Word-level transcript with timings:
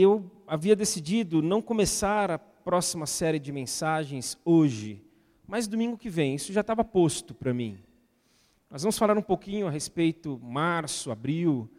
Eu 0.00 0.30
havia 0.46 0.76
decidido 0.76 1.40
não 1.40 1.62
começar 1.62 2.30
a 2.30 2.38
próxima 2.38 3.06
série 3.06 3.38
de 3.38 3.50
mensagens 3.50 4.38
hoje, 4.44 5.02
mas 5.46 5.66
domingo 5.66 5.96
que 5.96 6.10
vem. 6.10 6.34
Isso 6.34 6.52
já 6.52 6.60
estava 6.60 6.84
posto 6.84 7.34
para 7.34 7.54
mim. 7.54 7.78
Nós 8.70 8.82
vamos 8.82 8.98
falar 8.98 9.16
um 9.16 9.22
pouquinho 9.22 9.66
a 9.66 9.70
respeito 9.70 10.38
março, 10.42 11.10
abril, 11.10 11.70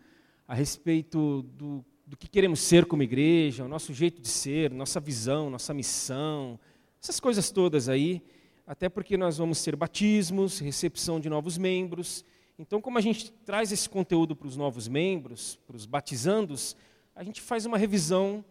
a 0.48 0.56
respeito 0.56 1.44
do, 1.56 1.86
do 2.06 2.18
que 2.18 2.28
queremos 2.28 2.62
ser 2.62 2.86
como 2.86 3.04
igreja, 3.04 3.66
o 3.66 3.68
nosso 3.68 3.94
jeito 3.94 4.22
de 4.22 4.30
ser, 4.30 4.72
nossa 4.72 5.00
visão, 5.00 5.50
nossa 5.50 5.74
missão, 5.74 6.60
essas 7.02 7.20
coisas 7.20 7.52
todas 7.52 7.88
aí, 7.90 8.24
até 8.66 8.90
porque 8.90 9.16
nós 9.16 9.38
vamos 9.38 9.64
ter 9.64 9.76
batismos, 9.76 10.60
recepção 10.60 11.20
de 11.20 11.30
novos 11.30 11.58
membros. 11.58 12.26
Então, 12.58 12.82
como 12.82 12.98
a 12.98 13.02
gente 13.02 13.32
traz 13.46 13.72
esse 13.72 13.88
conteúdo 13.88 14.36
para 14.36 14.48
os 14.48 14.58
novos 14.58 14.88
membros, 14.88 15.60
para 15.68 15.76
os 15.76 15.86
batizandos, 15.86 16.76
a 17.18 17.24
gente 17.24 17.42
faz 17.42 17.66
uma 17.66 17.80
revisão 17.80 18.46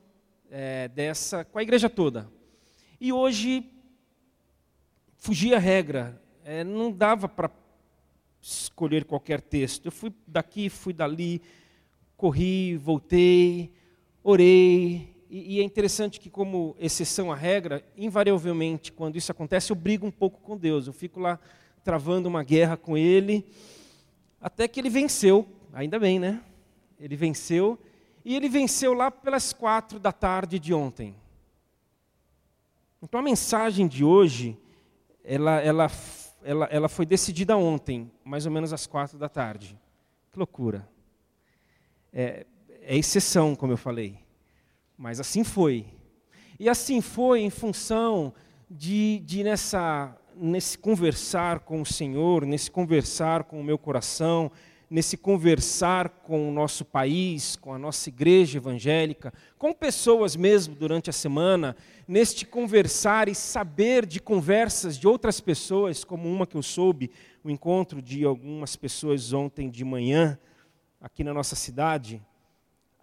é, 0.50 0.88
dessa 0.88 1.44
com 1.44 1.56
a 1.56 1.62
igreja 1.62 1.88
toda. 1.88 2.28
E 3.00 3.12
hoje 3.12 3.64
fugia 5.18 5.54
a 5.54 5.60
regra, 5.60 6.20
é, 6.44 6.64
não 6.64 6.90
dava 6.90 7.28
para 7.28 7.48
escolher 8.42 9.04
qualquer 9.04 9.40
texto. 9.40 9.86
Eu 9.86 9.92
fui 9.92 10.12
daqui, 10.26 10.68
fui 10.68 10.92
dali, 10.92 11.40
corri, 12.16 12.76
voltei, 12.76 13.72
orei. 14.20 15.14
E, 15.30 15.54
e 15.54 15.60
é 15.60 15.62
interessante 15.62 16.18
que, 16.18 16.28
como 16.28 16.74
exceção 16.80 17.30
à 17.30 17.36
regra, 17.36 17.84
invariavelmente, 17.96 18.90
quando 18.90 19.14
isso 19.14 19.30
acontece, 19.30 19.70
eu 19.70 19.76
brigo 19.76 20.04
um 20.04 20.10
pouco 20.10 20.40
com 20.40 20.56
Deus. 20.56 20.88
Eu 20.88 20.92
fico 20.92 21.20
lá 21.20 21.38
travando 21.84 22.28
uma 22.28 22.42
guerra 22.42 22.76
com 22.76 22.98
Ele, 22.98 23.46
até 24.40 24.66
que 24.66 24.80
Ele 24.80 24.90
venceu. 24.90 25.46
Ainda 25.72 26.00
bem, 26.00 26.18
né? 26.18 26.42
Ele 26.98 27.14
venceu 27.14 27.78
e 28.26 28.34
ele 28.34 28.48
venceu 28.48 28.92
lá 28.92 29.08
pelas 29.08 29.52
quatro 29.52 30.00
da 30.00 30.10
tarde 30.10 30.58
de 30.58 30.74
ontem. 30.74 31.14
Então 33.00 33.20
a 33.20 33.22
mensagem 33.22 33.86
de 33.86 34.02
hoje, 34.02 34.58
ela, 35.22 35.60
ela, 35.60 35.88
ela, 36.42 36.64
ela 36.64 36.88
foi 36.88 37.06
decidida 37.06 37.56
ontem, 37.56 38.10
mais 38.24 38.44
ou 38.44 38.50
menos 38.50 38.72
às 38.72 38.84
quatro 38.84 39.16
da 39.16 39.28
tarde. 39.28 39.78
Que 40.32 40.40
loucura. 40.40 40.88
É, 42.12 42.44
é 42.82 42.96
exceção, 42.96 43.54
como 43.54 43.72
eu 43.72 43.76
falei. 43.76 44.18
Mas 44.98 45.20
assim 45.20 45.44
foi. 45.44 45.86
E 46.58 46.68
assim 46.68 47.00
foi 47.00 47.42
em 47.42 47.50
função 47.50 48.34
de, 48.68 49.20
de 49.20 49.44
nessa, 49.44 50.18
nesse 50.34 50.76
conversar 50.76 51.60
com 51.60 51.80
o 51.80 51.86
Senhor, 51.86 52.44
nesse 52.44 52.72
conversar 52.72 53.44
com 53.44 53.60
o 53.60 53.64
meu 53.64 53.78
coração, 53.78 54.50
nesse 54.88 55.16
conversar 55.16 56.08
com 56.08 56.48
o 56.48 56.52
nosso 56.52 56.84
país, 56.84 57.56
com 57.56 57.72
a 57.72 57.78
nossa 57.78 58.08
igreja 58.08 58.58
evangélica, 58.58 59.32
com 59.58 59.72
pessoas 59.72 60.36
mesmo 60.36 60.74
durante 60.74 61.10
a 61.10 61.12
semana, 61.12 61.76
neste 62.06 62.46
conversar 62.46 63.28
e 63.28 63.34
saber 63.34 64.06
de 64.06 64.20
conversas 64.20 64.96
de 64.96 65.08
outras 65.08 65.40
pessoas, 65.40 66.04
como 66.04 66.32
uma 66.32 66.46
que 66.46 66.56
eu 66.56 66.62
soube, 66.62 67.10
o 67.42 67.50
encontro 67.50 68.00
de 68.00 68.24
algumas 68.24 68.76
pessoas 68.76 69.32
ontem 69.32 69.68
de 69.68 69.84
manhã, 69.84 70.38
aqui 71.00 71.24
na 71.24 71.34
nossa 71.34 71.56
cidade. 71.56 72.22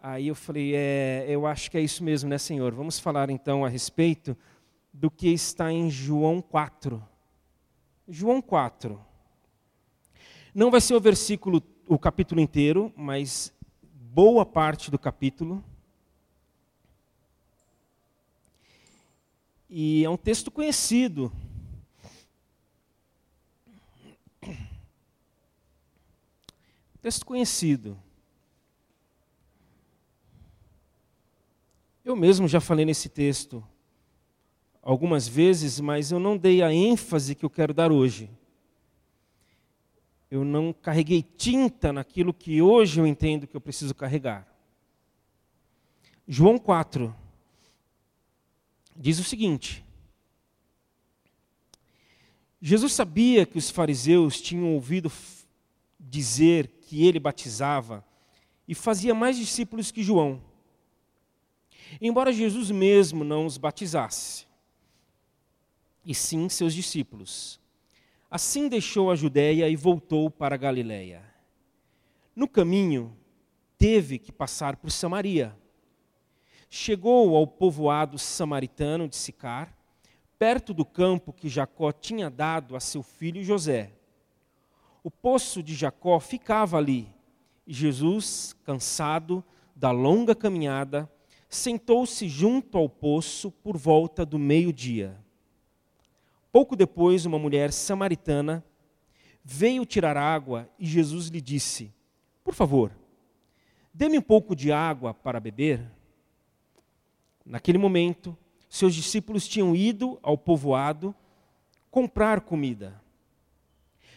Aí 0.02 0.28
eu 0.28 0.36
falei, 0.36 0.74
é, 0.76 1.26
eu 1.28 1.46
acho 1.46 1.70
que 1.70 1.78
é 1.78 1.82
isso 1.82 2.04
mesmo, 2.04 2.30
né, 2.30 2.38
Senhor? 2.38 2.74
Vamos 2.74 3.00
falar 3.00 3.30
então 3.30 3.66
a 3.66 3.70
respeito 3.70 4.38
do 4.94 5.10
que 5.12 5.30
está 5.30 5.72
em 5.72 5.90
João 5.90 6.42
4. 6.42 7.04
João 8.08 8.42
4. 8.42 9.00
Não 10.54 10.70
vai 10.70 10.82
ser 10.82 10.94
o 10.94 11.02
versículo 11.02 11.62
o 11.88 12.00
capítulo 12.00 12.40
inteiro, 12.40 12.94
mas 12.96 13.54
boa 14.14 14.46
parte 14.46 14.90
do 14.90 14.98
capítulo. 14.98 15.64
E 19.70 20.04
é 20.04 20.10
um 20.10 20.18
texto 20.18 20.50
conhecido. 20.52 21.32
Texto 27.02 27.26
conhecido. 27.26 28.00
Eu 32.06 32.16
mesmo 32.16 32.48
já 32.48 32.62
falei 32.62 32.86
nesse 32.86 33.10
texto 33.10 33.66
algumas 34.82 35.28
vezes, 35.28 35.80
mas 35.80 36.12
eu 36.12 36.20
não 36.20 36.38
dei 36.38 36.62
a 36.62 36.72
ênfase 36.72 37.36
que 37.36 37.46
eu 37.46 37.50
quero 37.50 37.74
dar 37.74 37.92
hoje 37.92 38.30
eu 40.34 40.44
não 40.44 40.74
carreguei 40.74 41.22
tinta 41.22 41.94
naquilo 41.94 42.34
que 42.34 42.60
hoje 42.60 43.00
eu 43.00 43.06
entendo 43.06 43.46
que 43.46 43.56
eu 43.56 43.62
preciso 43.62 43.94
carregar. 43.94 44.48
João 46.28 46.58
4 46.58 47.16
diz 48.96 49.20
o 49.20 49.24
seguinte: 49.24 49.86
Jesus 52.60 52.94
sabia 52.94 53.46
que 53.46 53.60
os 53.60 53.70
fariseus 53.70 54.42
tinham 54.42 54.74
ouvido 54.74 55.12
dizer 56.00 56.68
que 56.82 57.06
ele 57.06 57.20
batizava 57.20 58.04
e 58.68 58.74
fazia 58.74 59.14
mais 59.14 59.38
discípulos 59.38 59.92
que 59.92 60.02
João. 60.02 60.42
Embora 62.02 62.34
Jesus 62.34 62.72
mesmo 62.72 63.24
não 63.24 63.46
os 63.46 63.60
batizasse, 63.60 64.48
e 66.04 66.16
sim 66.16 66.50
seus 66.50 66.74
discípulos. 66.74 67.62
Assim 68.36 68.68
deixou 68.68 69.12
a 69.12 69.16
Judéia 69.16 69.70
e 69.70 69.76
voltou 69.76 70.28
para 70.28 70.56
a 70.56 70.58
Galiléia. 70.58 71.22
No 72.36 72.48
caminho, 72.48 73.16
teve 73.78 74.18
que 74.18 74.32
passar 74.32 74.76
por 74.76 74.90
Samaria. 74.90 75.56
Chegou 76.68 77.36
ao 77.36 77.46
povoado 77.46 78.18
samaritano 78.18 79.08
de 79.08 79.16
Sicar, 79.16 79.78
perto 80.40 80.74
do 80.74 80.84
campo 80.84 81.32
que 81.32 81.48
Jacó 81.48 81.92
tinha 81.92 82.28
dado 82.28 82.76
a 82.76 82.80
seu 82.80 83.04
filho 83.04 83.44
José. 83.44 83.92
O 85.04 85.12
poço 85.12 85.62
de 85.62 85.76
Jacó 85.76 86.20
ficava 86.20 86.80
ali, 86.80 87.08
e 87.68 87.72
Jesus, 87.72 88.56
cansado 88.64 89.44
da 89.76 89.92
longa 89.92 90.34
caminhada, 90.34 91.08
sentou-se 91.48 92.28
junto 92.28 92.80
ao 92.80 92.90
poço 92.90 93.52
por 93.52 93.78
volta 93.78 94.26
do 94.26 94.40
meio-dia. 94.40 95.23
Pouco 96.54 96.76
depois, 96.76 97.26
uma 97.26 97.40
mulher 97.40 97.72
samaritana 97.74 98.64
veio 99.44 99.88
tirar 99.88 100.16
água 100.16 100.70
e 100.78 100.86
Jesus 100.86 101.30
lhe 101.30 101.42
disse: 101.42 101.92
Por 102.44 102.54
favor, 102.54 102.92
dê-me 103.92 104.20
um 104.20 104.22
pouco 104.22 104.56
de 104.56 104.72
água 104.72 105.16
para 105.16 105.40
beber. 105.40 105.82
Naquele 107.44 107.80
momento, 107.80 108.38
seus 108.70 108.94
discípulos 108.94 109.48
tinham 109.48 109.76
ido 109.76 110.20
ao 110.22 110.38
povoado 110.38 111.16
comprar 111.90 112.42
comida. 112.42 113.02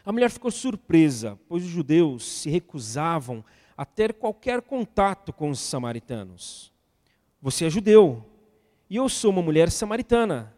A 0.04 0.12
mulher 0.12 0.30
ficou 0.30 0.50
surpresa, 0.50 1.38
pois 1.48 1.64
os 1.64 1.70
judeus 1.70 2.22
se 2.22 2.50
recusavam 2.50 3.42
a 3.74 3.86
ter 3.86 4.12
qualquer 4.12 4.60
contato 4.60 5.32
com 5.32 5.48
os 5.48 5.58
samaritanos. 5.58 6.70
Você 7.40 7.64
é 7.64 7.70
judeu 7.70 8.22
e 8.90 8.96
eu 8.96 9.08
sou 9.08 9.30
uma 9.30 9.40
mulher 9.40 9.70
samaritana. 9.70 10.54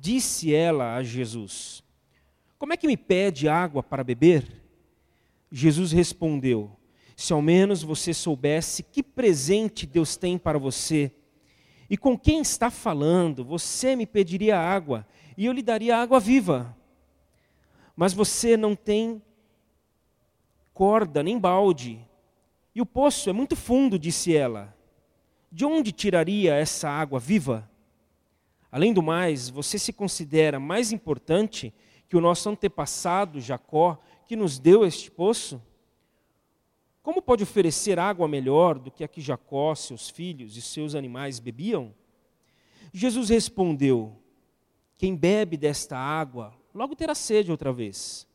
Disse 0.00 0.54
ela 0.54 0.94
a 0.94 1.02
Jesus: 1.02 1.82
Como 2.56 2.72
é 2.72 2.76
que 2.76 2.86
me 2.86 2.96
pede 2.96 3.48
água 3.48 3.82
para 3.82 4.04
beber? 4.04 4.62
Jesus 5.50 5.90
respondeu: 5.90 6.70
Se 7.16 7.32
ao 7.32 7.42
menos 7.42 7.82
você 7.82 8.14
soubesse 8.14 8.82
que 8.82 9.02
presente 9.02 9.86
Deus 9.86 10.16
tem 10.16 10.38
para 10.38 10.58
você 10.58 11.12
e 11.90 11.96
com 11.96 12.18
quem 12.18 12.40
está 12.40 12.70
falando, 12.70 13.44
você 13.44 13.96
me 13.96 14.06
pediria 14.06 14.58
água 14.58 15.06
e 15.36 15.46
eu 15.46 15.52
lhe 15.52 15.62
daria 15.62 15.96
água 15.96 16.20
viva. 16.20 16.76
Mas 17.96 18.12
você 18.12 18.56
não 18.56 18.76
tem 18.76 19.22
corda 20.72 21.24
nem 21.24 21.36
balde, 21.36 21.98
e 22.72 22.80
o 22.80 22.86
poço 22.86 23.28
é 23.28 23.32
muito 23.32 23.56
fundo, 23.56 23.98
disse 23.98 24.36
ela. 24.36 24.76
De 25.50 25.64
onde 25.64 25.90
tiraria 25.90 26.54
essa 26.54 26.88
água 26.88 27.18
viva? 27.18 27.67
Além 28.70 28.92
do 28.92 29.02
mais, 29.02 29.48
você 29.48 29.78
se 29.78 29.92
considera 29.92 30.60
mais 30.60 30.92
importante 30.92 31.72
que 32.08 32.16
o 32.16 32.20
nosso 32.20 32.48
antepassado 32.48 33.40
Jacó, 33.40 33.98
que 34.26 34.36
nos 34.36 34.58
deu 34.58 34.84
este 34.84 35.10
poço? 35.10 35.60
Como 37.02 37.22
pode 37.22 37.42
oferecer 37.42 37.98
água 37.98 38.28
melhor 38.28 38.78
do 38.78 38.90
que 38.90 39.02
a 39.02 39.08
que 39.08 39.20
Jacó, 39.20 39.74
seus 39.74 40.10
filhos 40.10 40.56
e 40.56 40.62
seus 40.62 40.94
animais 40.94 41.38
bebiam? 41.38 41.94
Jesus 42.92 43.30
respondeu: 43.30 44.16
Quem 44.96 45.16
bebe 45.16 45.56
desta 45.56 45.96
água 45.96 46.52
logo 46.74 46.94
terá 46.94 47.14
sede 47.14 47.50
outra 47.50 47.72
vez. 47.72 48.28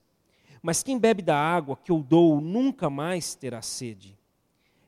Mas 0.62 0.82
quem 0.82 0.98
bebe 0.98 1.22
da 1.22 1.38
água 1.38 1.78
que 1.78 1.92
eu 1.92 2.02
dou 2.02 2.40
nunca 2.42 2.90
mais 2.90 3.36
terá 3.36 3.62
sede. 3.62 4.18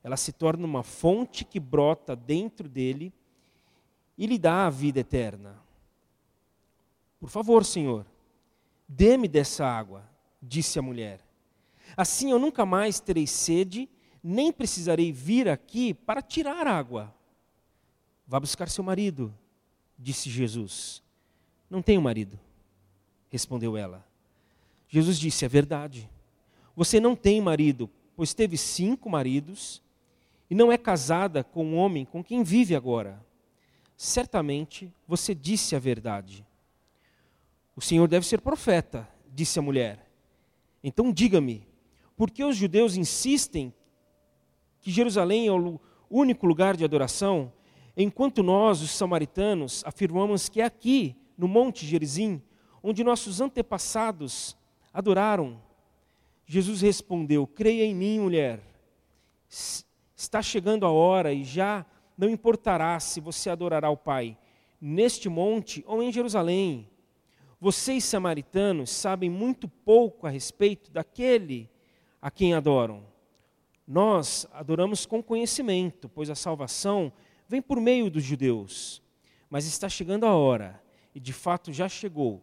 Ela 0.04 0.18
se 0.18 0.32
torna 0.32 0.66
uma 0.66 0.84
fonte 0.84 1.44
que 1.44 1.60
brota 1.60 2.16
dentro 2.16 2.70
dele 2.70 3.14
e 4.18 4.26
lhe 4.26 4.38
dá 4.38 4.68
a 4.68 4.70
vida 4.70 5.00
eterna. 5.00 5.56
Por 7.20 7.30
favor, 7.30 7.66
Senhor, 7.66 8.06
dê-me 8.88 9.28
dessa 9.28 9.66
água, 9.66 10.04
disse 10.42 10.78
a 10.80 10.82
mulher. 10.82 11.20
Assim 11.96 12.32
eu 12.32 12.40
nunca 12.40 12.66
mais 12.66 13.00
terei 13.00 13.28
sede, 13.28 13.90
nem 14.24 14.52
precisarei 14.52 15.12
vir 15.12 15.48
aqui 15.48 15.94
para 15.94 16.22
tirar 16.22 16.68
água. 16.68 17.14
Vá 18.28 18.40
buscar 18.40 18.70
seu 18.70 18.84
marido, 18.84 19.34
disse 19.98 20.30
Jesus. 20.30 21.02
Não 21.70 21.82
tenho 21.82 22.02
marido, 22.02 22.40
respondeu 23.30 23.78
ela. 23.78 24.06
Jesus 24.88 25.20
disse: 25.20 25.46
É 25.46 25.48
verdade. 25.48 26.10
Você 26.76 27.00
não 27.00 27.16
tem 27.16 27.40
marido, 27.42 27.90
pois 28.16 28.34
teve 28.34 28.58
cinco 28.58 29.10
maridos 29.10 29.82
e 30.50 30.56
não 30.56 30.72
é 30.72 30.78
casada 30.78 31.44
com 31.44 31.66
um 31.66 31.78
homem 31.78 32.06
com 32.06 32.24
quem 32.24 32.44
vive 32.44 32.76
agora. 32.76 33.24
Certamente 33.98 34.92
você 35.08 35.34
disse 35.34 35.76
a 35.76 35.80
verdade. 35.80 36.46
O 37.76 37.82
Senhor 37.82 38.08
deve 38.08 38.26
ser 38.26 38.42
profeta, 38.42 39.08
disse 39.34 39.60
a 39.60 39.62
mulher. 39.62 40.10
Então 40.84 41.12
diga-me, 41.12 41.68
por 42.16 42.30
que 42.30 42.44
os 42.44 42.56
judeus 42.56 42.96
insistem 42.96 43.74
que 44.82 44.92
Jerusalém 44.92 45.48
é 45.48 45.52
o 45.52 45.80
único 46.10 46.46
lugar 46.46 46.78
de 46.78 46.84
adoração, 46.84 47.52
enquanto 47.98 48.44
nós, 48.44 48.82
os 48.82 48.92
samaritanos, 48.92 49.84
afirmamos 49.86 50.48
que 50.48 50.62
é 50.62 50.66
aqui, 50.66 51.16
no 51.38 51.48
Monte 51.48 51.86
Gerizim, 51.86 52.42
onde 52.82 53.04
nossos 53.04 53.42
antepassados 53.42 54.56
adoraram? 54.94 55.62
Jesus 56.46 56.82
respondeu: 56.82 57.48
Creia 57.48 57.84
em 57.84 57.96
mim, 57.96 58.20
mulher. 58.20 58.62
Está 60.16 60.42
chegando 60.42 60.86
a 60.86 60.92
hora 60.92 61.34
e 61.34 61.44
já 61.44 61.86
não 62.18 62.30
importará 62.30 63.00
se 63.00 63.20
você 63.20 63.50
adorará 63.50 63.90
o 63.90 63.98
Pai 63.98 64.38
neste 64.80 65.28
monte 65.30 65.84
ou 65.88 66.04
em 66.04 66.12
Jerusalém. 66.12 66.90
Vocês, 67.60 68.04
samaritanos, 68.04 68.90
sabem 68.90 69.30
muito 69.30 69.68
pouco 69.68 70.28
a 70.28 70.30
respeito 70.30 70.92
daquele 70.92 71.70
a 72.22 72.30
quem 72.30 72.54
adoram. 72.54 73.04
Nós 73.88 74.48
adoramos 74.52 75.06
com 75.06 75.22
conhecimento, 75.22 76.10
pois 76.10 76.30
a 76.30 76.36
salvação 76.36 77.12
vem 77.48 77.62
por 77.62 77.80
meio 77.80 78.10
dos 78.10 78.24
judeus. 78.24 79.02
Mas 79.50 79.66
está 79.66 79.88
chegando 79.88 80.26
a 80.26 80.34
hora, 80.34 80.82
e 81.14 81.20
de 81.20 81.32
fato 81.32 81.72
já 81.72 81.88
chegou, 81.88 82.42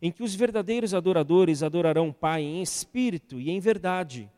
em 0.00 0.12
que 0.12 0.22
os 0.22 0.34
verdadeiros 0.34 0.94
adoradores 0.94 1.62
adorarão 1.62 2.08
o 2.08 2.14
Pai 2.14 2.42
em 2.42 2.62
espírito 2.62 3.40
e 3.40 3.50
em 3.50 3.58
verdade. 3.58 4.30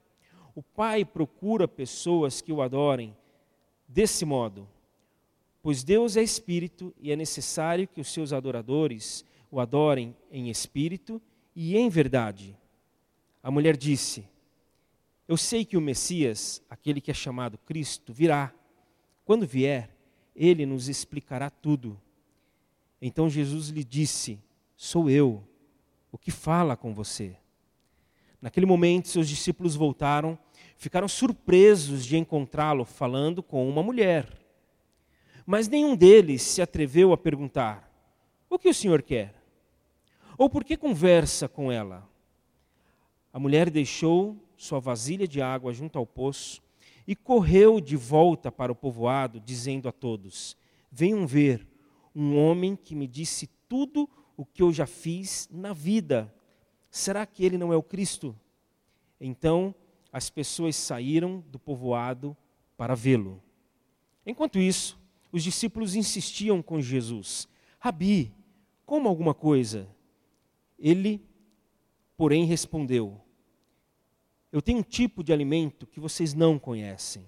O 0.55 0.63
Pai 0.63 1.05
procura 1.05 1.67
pessoas 1.67 2.41
que 2.41 2.53
o 2.53 2.63
adorem 2.63 3.17
desse 3.89 4.25
modo. 4.25 4.69
Pois 5.65 5.83
Deus 5.83 6.15
é 6.19 6.23
espírito 6.23 6.95
e 7.01 7.11
é 7.11 7.17
necessário 7.17 7.89
que 7.89 7.99
os 7.99 8.13
seus 8.13 8.35
adoradores 8.35 9.25
o 9.51 9.59
adorem 9.59 10.15
em 10.31 10.51
espírito 10.51 11.23
e 11.57 11.75
em 11.75 11.89
verdade. 11.89 12.55
A 13.43 13.51
mulher 13.51 13.75
disse: 13.75 14.29
Eu 15.27 15.39
sei 15.39 15.65
que 15.65 15.79
o 15.79 15.81
Messias, 15.81 16.61
aquele 16.69 17.01
que 17.01 17.11
é 17.11 17.15
chamado 17.15 17.57
Cristo, 17.57 18.13
virá. 18.13 18.53
Quando 19.25 19.47
vier, 19.47 19.89
ele 20.37 20.67
nos 20.67 20.91
explicará 20.91 21.49
tudo. 21.49 21.99
Então 23.01 23.31
Jesus 23.31 23.69
lhe 23.69 23.83
disse: 23.83 24.39
Sou 24.77 25.09
eu, 25.09 25.43
o 26.13 26.19
que 26.19 26.31
fala 26.31 26.77
com 26.77 26.93
você. 26.93 27.39
Naquele 28.39 28.67
momento, 28.67 29.09
seus 29.09 29.27
discípulos 29.27 29.75
voltaram, 29.75 30.39
ficaram 30.77 31.09
surpresos 31.09 32.05
de 32.05 32.19
encontrá-lo 32.19 32.85
falando 32.85 33.43
com 33.43 33.67
uma 33.67 33.83
mulher. 33.83 34.44
Mas 35.46 35.69
nenhum 35.69 35.94
deles 35.94 36.43
se 36.43 36.62
atreveu 36.62 37.12
a 37.12 37.17
perguntar: 37.17 37.91
O 38.49 38.58
que 38.58 38.69
o 38.69 38.75
senhor 38.75 39.02
quer? 39.02 39.35
Ou 40.38 40.49
por 40.49 40.64
que 40.64 40.76
conversa 40.76 41.49
com 41.49 41.70
ela? 41.70 42.08
A 43.32 43.38
mulher 43.38 43.70
deixou 43.70 44.37
sua 44.56 44.81
vasilha 44.81 45.29
de 45.29 45.43
água 45.43 45.73
junto 45.73 45.99
ao 45.99 46.06
poço 46.06 46.62
e 47.06 47.14
correu 47.14 47.81
de 47.81 47.96
volta 47.96 48.50
para 48.50 48.73
o 48.73 48.75
povoado, 48.75 49.41
dizendo 49.41 49.88
a 49.88 49.93
todos: 49.93 50.56
Venham 50.91 51.26
ver 51.26 51.67
um 52.14 52.37
homem 52.38 52.76
que 52.76 52.94
me 52.94 53.06
disse 53.06 53.49
tudo 53.69 54.08
o 54.37 54.44
que 54.44 54.62
eu 54.62 54.73
já 54.73 54.87
fiz 54.87 55.49
na 55.52 55.73
vida. 55.73 56.32
Será 56.91 57.26
que 57.26 57.44
ele 57.44 57.58
não 57.58 57.73
é 57.73 57.76
o 57.76 57.82
Cristo? 57.82 58.35
Então 59.20 59.75
as 60.12 60.31
pessoas 60.31 60.76
saíram 60.76 61.44
do 61.49 61.58
povoado 61.58 62.37
para 62.76 62.94
vê-lo. 62.94 63.43
Enquanto 64.25 64.58
isso, 64.58 64.99
os 65.35 65.43
discípulos 65.43 65.97
insistiam 65.97 66.63
com 66.63 66.81
Jesus: 66.81 67.49
Rabi, 67.81 68.33
coma 68.87 69.09
alguma 69.11 69.35
coisa. 69.35 69.89
Ele, 70.79 71.21
porém, 72.17 72.45
respondeu: 72.45 73.21
Eu 74.53 74.63
tenho 74.63 74.79
um 74.79 74.83
tipo 74.83 75.25
de 75.25 75.33
alimento 75.33 75.89
que 75.89 75.99
vocês 75.99 76.35
não 76.35 76.57
conhecem. 76.57 77.27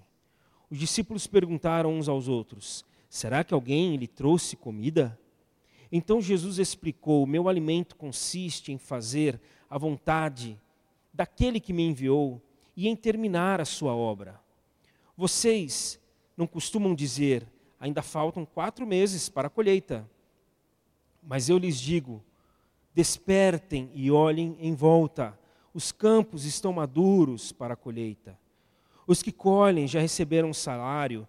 Os 0.69 0.79
discípulos 0.79 1.27
perguntaram 1.27 1.97
uns 1.97 2.07
aos 2.07 2.29
outros: 2.29 2.85
Será 3.09 3.43
que 3.43 3.53
alguém 3.53 3.97
lhe 3.97 4.07
trouxe 4.07 4.55
comida? 4.55 5.19
Então 5.91 6.21
Jesus 6.21 6.59
explicou: 6.59 7.27
Meu 7.27 7.49
alimento 7.49 7.93
consiste 7.97 8.71
em 8.71 8.77
fazer 8.77 9.37
a 9.69 9.77
vontade 9.77 10.57
daquele 11.13 11.59
que 11.59 11.73
me 11.73 11.83
enviou 11.83 12.41
e 12.73 12.87
em 12.87 12.95
terminar 12.95 13.59
a 13.59 13.65
sua 13.65 13.93
obra. 13.93 14.39
Vocês 15.17 15.99
não 16.37 16.47
costumam 16.47 16.95
dizer: 16.95 17.45
ainda 17.79 18.01
faltam 18.01 18.45
quatro 18.45 18.85
meses 18.85 19.29
para 19.29 19.47
a 19.47 19.49
colheita. 19.49 20.09
Mas 21.21 21.49
eu 21.49 21.57
lhes 21.57 21.79
digo: 21.79 22.23
despertem 22.93 23.91
e 23.93 24.09
olhem 24.09 24.57
em 24.59 24.73
volta. 24.73 25.37
Os 25.73 25.91
campos 25.91 26.45
estão 26.45 26.73
maduros 26.73 27.51
para 27.51 27.75
a 27.75 27.77
colheita. 27.77 28.37
Os 29.05 29.21
que 29.21 29.31
colhem 29.31 29.87
já 29.87 29.99
receberam 29.99 30.53
salário, 30.53 31.27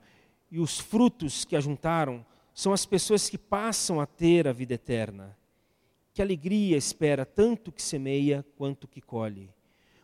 e 0.51 0.59
os 0.59 0.79
frutos 0.79 1.45
que 1.45 1.55
ajuntaram 1.55 2.25
são 2.55 2.73
as 2.73 2.87
pessoas 2.87 3.29
que 3.29 3.39
passam 3.39 4.01
a 4.01 4.07
ter 4.07 4.49
a 4.49 4.53
vida 4.53 4.75
eterna. 4.75 5.37
Que 6.13 6.23
alegria 6.23 6.77
espera 6.77 7.25
tanto 7.25 7.71
que 7.71 7.83
semeia 7.83 8.45
quanto 8.57 8.89
que 8.89 9.01
colhe. 9.01 9.51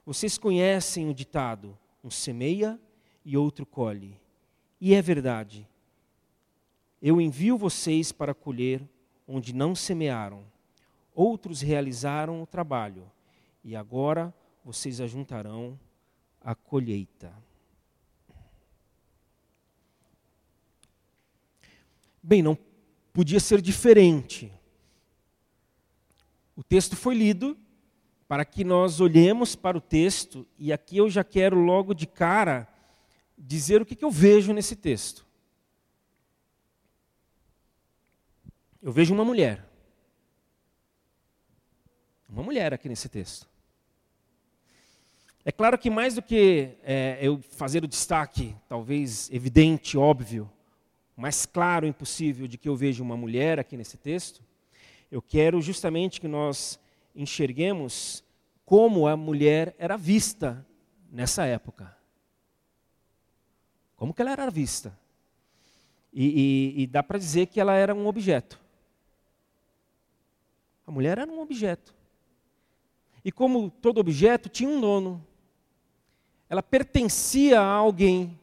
Vocês 0.05 0.37
conhecem 0.38 1.08
o 1.08 1.14
ditado: 1.14 1.76
um 2.02 2.11
semeia 2.11 2.79
e 3.25 3.37
outro 3.37 3.64
colhe. 3.64 4.17
E 4.81 4.94
é 4.94 5.00
verdade. 5.00 5.67
Eu 7.06 7.21
envio 7.21 7.59
vocês 7.59 8.12
para 8.12 8.33
colher 8.33 8.81
onde 9.29 9.53
não 9.53 9.75
semearam. 9.75 10.43
Outros 11.15 11.61
realizaram 11.61 12.43
o 12.43 12.47
trabalho, 12.47 13.12
e 13.62 13.77
agora 13.77 14.35
vocês 14.65 15.03
ajuntarão 15.03 15.79
a 16.41 16.55
colheita. 16.55 17.31
Bem, 22.23 22.43
não 22.43 22.56
podia 23.13 23.39
ser 23.39 23.61
diferente. 23.61 24.51
O 26.56 26.65
texto 26.65 26.96
foi 26.96 27.15
lido 27.15 27.55
para 28.27 28.46
que 28.46 28.65
nós 28.65 28.99
olhemos 28.99 29.55
para 29.55 29.77
o 29.77 29.81
texto, 29.81 30.46
e 30.58 30.73
aqui 30.73 30.96
eu 30.96 31.11
já 31.11 31.23
quero 31.23 31.61
logo 31.61 31.93
de 31.93 32.06
cara 32.06 32.67
dizer 33.37 33.82
o 33.82 33.84
que, 33.84 34.03
eu 34.03 34.11
vejo 34.11 34.55
nesse 34.55 34.75
texto. 34.75 35.23
Eu 38.84 38.93
vejo 38.93 39.14
uma 39.14 39.24
mulher. 39.24 39.64
Uma 42.29 42.43
mulher 42.43 42.74
aqui 42.74 42.86
nesse 42.86 43.08
texto. 43.08 43.48
É 45.43 45.50
claro 45.50 45.79
que 45.79 45.88
mais 45.88 46.17
do 46.17 46.20
que 46.20 46.76
é, 46.82 47.19
eu 47.22 47.41
fazer 47.41 47.82
o 47.82 47.88
destaque, 47.88 48.55
talvez 48.69 49.31
evidente, 49.31 49.96
óbvio, 49.96 50.50
mais 51.17 51.46
claro 51.46 51.86
impossível 51.86 52.46
de 52.46 52.58
que 52.58 52.69
eu 52.69 52.76
vejo 52.76 53.03
uma 53.03 53.17
mulher 53.17 53.58
aqui 53.58 53.74
nesse 53.74 53.96
texto, 53.96 54.43
eu 55.10 55.22
quero 55.22 55.62
justamente 55.62 56.20
que 56.20 56.29
nós 56.29 56.79
enxerguemos 57.17 58.22
como 58.67 59.08
a 59.08 59.17
mulher 59.17 59.74
era 59.79 59.96
vista 59.96 60.67
nessa 61.10 61.46
época. 61.46 61.96
Como 63.96 64.12
que 64.12 64.20
ela 64.20 64.32
era 64.32 64.50
vista? 64.50 64.94
E, 66.12 66.74
e, 66.76 66.82
e 66.82 66.86
dá 66.86 67.03
para 67.03 67.19
dizer 67.19 67.46
que 67.46 67.58
ela 67.58 67.72
era 67.72 67.94
um 67.94 68.06
objeto. 68.06 68.62
A 70.86 70.91
mulher 70.91 71.19
era 71.19 71.31
um 71.31 71.41
objeto. 71.41 71.94
E 73.24 73.32
como 73.32 73.70
todo 73.70 73.98
objeto, 73.98 74.48
tinha 74.48 74.69
um 74.69 74.81
dono. 74.81 75.24
Ela 76.48 76.62
pertencia 76.62 77.60
a 77.60 77.67
alguém. 77.67 78.38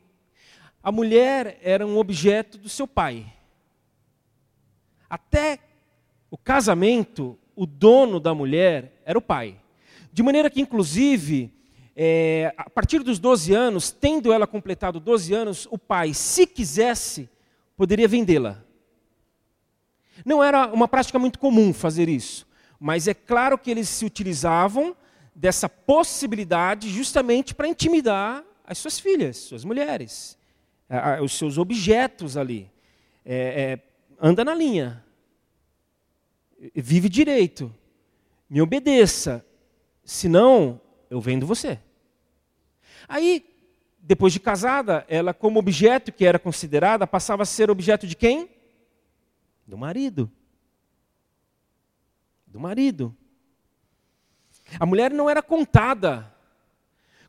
A 0.82 0.92
mulher 0.92 1.60
era 1.62 1.86
um 1.86 1.98
objeto 1.98 2.58
do 2.58 2.68
seu 2.68 2.88
pai. 2.88 3.32
Até 5.08 5.60
o 6.32 6.38
casamento, 6.38 7.38
o 7.56 7.66
dono 7.66 8.20
da 8.20 8.34
mulher 8.34 9.02
era 9.06 9.18
o 9.18 9.22
pai. 9.22 9.60
De 10.12 10.24
maneira 10.24 10.50
que, 10.50 10.62
inclusive, 10.62 11.54
é, 11.96 12.54
a 12.58 12.70
partir 12.70 13.04
dos 13.04 13.20
12 13.20 13.54
anos, 13.54 13.92
tendo 13.92 14.34
ela 14.34 14.48
completado 14.48 15.00
12 15.00 15.34
anos, 15.34 15.68
o 15.70 15.78
pai, 15.78 16.14
se 16.14 16.48
quisesse, 16.48 17.30
poderia 17.78 18.08
vendê-la. 18.08 18.64
Não 20.26 20.44
era 20.44 20.68
uma 20.68 20.88
prática 20.88 21.18
muito 21.18 21.40
comum 21.40 21.74
fazer 21.74 22.10
isso, 22.10 22.48
mas 22.80 23.08
é 23.08 23.14
claro 23.14 23.58
que 23.58 23.72
eles 23.72 23.90
se 23.90 24.06
utilizavam 24.06 24.96
dessa 25.36 25.68
possibilidade 25.70 26.90
justamente 26.90 27.56
para 27.56 27.68
intimidar 27.68 28.44
as 28.66 28.78
suas 28.78 29.00
filhas, 29.00 29.38
suas 29.38 29.64
mulheres 29.64 30.38
os 31.22 31.34
seus 31.34 31.58
objetos 31.58 32.36
ali. 32.36 32.70
é, 33.24 33.36
é, 33.36 33.80
anda 34.20 34.44
na 34.44 34.54
linha, 34.54 35.04
vive 36.76 37.10
direito, 37.10 37.74
me 38.50 38.62
obedeça, 38.62 39.46
senão 40.04 40.80
eu 41.10 41.20
vendo 41.20 41.46
você. 41.46 41.80
Aí, 43.08 43.46
depois 44.00 44.34
de 44.34 44.40
casada, 44.40 45.06
ela, 45.08 45.34
como 45.34 45.60
objeto 45.60 46.12
que 46.12 46.26
era 46.26 46.38
considerada, 46.38 47.08
passava 47.08 47.44
a 47.44 47.46
ser 47.46 47.70
objeto 47.72 48.06
de 48.06 48.16
quem? 48.16 48.50
Do 49.72 49.78
marido. 49.78 50.30
Do 52.46 52.60
marido. 52.60 53.16
A 54.78 54.86
mulher 54.86 55.14
não 55.14 55.30
era 55.30 55.42
contada. 55.42 56.30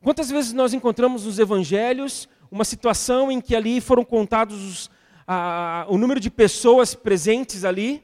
Quantas 0.00 0.28
vezes 0.28 0.52
nós 0.52 0.74
encontramos 0.74 1.24
nos 1.24 1.38
evangelhos 1.38 2.28
uma 2.50 2.64
situação 2.64 3.30
em 3.30 3.40
que 3.40 3.54
ali 3.54 3.80
foram 3.80 4.04
contados 4.04 4.60
os, 4.60 4.90
a, 5.24 5.86
o 5.88 5.96
número 5.96 6.18
de 6.18 6.32
pessoas 6.32 6.96
presentes 6.96 7.64
ali, 7.64 8.02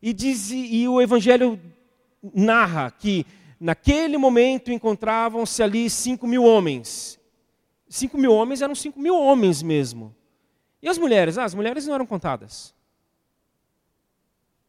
e, 0.00 0.14
diz, 0.14 0.50
e 0.50 0.88
o 0.88 0.98
evangelho 0.98 1.60
narra 2.32 2.90
que 2.90 3.26
naquele 3.60 4.16
momento 4.16 4.72
encontravam-se 4.72 5.62
ali 5.62 5.90
cinco 5.90 6.26
mil 6.26 6.44
homens. 6.44 7.20
Cinco 7.90 8.16
mil 8.16 8.32
homens 8.32 8.62
eram 8.62 8.74
cinco 8.74 8.98
mil 8.98 9.20
homens 9.20 9.60
mesmo. 9.60 10.16
E 10.80 10.88
as 10.88 10.96
mulheres? 10.96 11.36
Ah, 11.36 11.44
as 11.44 11.54
mulheres 11.54 11.86
não 11.86 11.94
eram 11.94 12.06
contadas. 12.06 12.74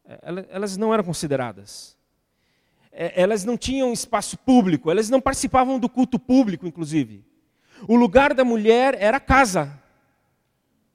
É, 0.08 0.46
elas 0.48 0.76
não 0.76 0.94
eram 0.94 1.04
consideradas. 1.04 1.96
É, 2.90 3.20
elas 3.20 3.44
não 3.44 3.58
tinham 3.58 3.92
espaço 3.92 4.38
público, 4.38 4.90
elas 4.90 5.10
não 5.10 5.20
participavam 5.20 5.78
do 5.78 5.88
culto 5.88 6.18
público, 6.18 6.66
inclusive. 6.66 7.22
O 7.86 7.94
lugar 7.94 8.32
da 8.32 8.44
mulher 8.44 8.96
era 8.98 9.18
a 9.18 9.20
casa. 9.20 9.78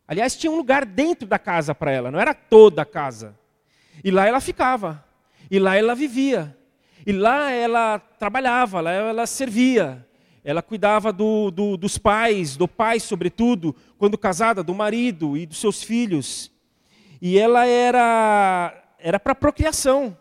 Aliás, 0.08 0.36
tinha 0.36 0.52
um 0.52 0.58
lugar 0.58 0.84
dentro 0.84 1.28
da 1.28 1.38
casa 1.38 1.74
para 1.76 1.92
ela, 1.92 2.12
não 2.12 2.20
era 2.20 2.34
toda 2.34 2.82
a 2.82 2.86
casa. 2.86 3.38
E 4.04 4.10
lá 4.10 4.28
ela 4.28 4.42
ficava. 4.42 5.06
E 5.50 5.60
lá 5.60 5.76
ela 5.76 5.94
vivia. 5.94 6.58
E 7.06 7.12
lá 7.12 7.52
ela 7.52 8.00
trabalhava, 8.00 8.82
lá 8.82 8.92
ela 8.92 9.28
servia. 9.28 10.06
Ela 10.44 10.62
cuidava 10.62 11.14
do, 11.14 11.52
do, 11.52 11.78
dos 11.78 11.98
pais, 11.98 12.58
do 12.58 12.68
pai, 12.68 13.00
sobretudo, 13.00 13.74
quando 13.98 14.18
casada, 14.18 14.62
do 14.62 14.74
marido 14.74 15.38
e 15.38 15.46
dos 15.46 15.60
seus 15.60 15.82
filhos. 15.82 16.52
E 17.22 17.38
ela 17.38 17.66
era 17.66 18.83
era 19.04 19.20
para 19.20 19.36
procriação. 19.36 20.18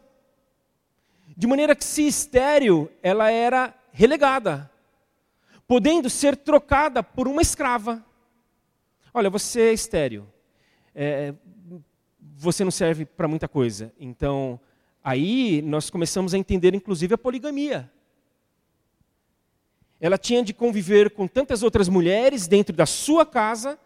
De 1.37 1.47
maneira 1.47 1.75
que, 1.77 1.85
se 1.85 2.05
estéril, 2.05 2.91
ela 3.01 3.31
era 3.31 3.73
relegada, 3.93 4.69
podendo 5.69 6.11
ser 6.11 6.37
trocada 6.37 7.01
por 7.01 7.29
uma 7.29 7.41
escrava. 7.41 8.05
Olha, 9.15 9.31
você 9.31 9.61
é 9.69 9.73
estéril, 9.73 10.27
é, 10.95 11.33
você 12.37 12.65
não 12.65 12.73
serve 12.73 13.05
para 13.07 13.29
muita 13.29 13.47
coisa. 13.47 13.93
Então, 14.01 14.59
aí 15.03 15.63
nós 15.63 15.89
começamos 15.89 16.35
a 16.35 16.39
entender, 16.39 16.75
inclusive, 16.75 17.15
a 17.15 17.19
poligamia. 17.19 17.91
Ela 20.01 20.19
tinha 20.19 20.43
de 20.43 20.53
conviver 20.53 21.11
com 21.11 21.29
tantas 21.29 21.63
outras 21.63 21.89
mulheres 21.89 22.49
dentro 22.49 22.75
da 22.75 22.85
sua 22.85 23.25
casa, 23.25 23.79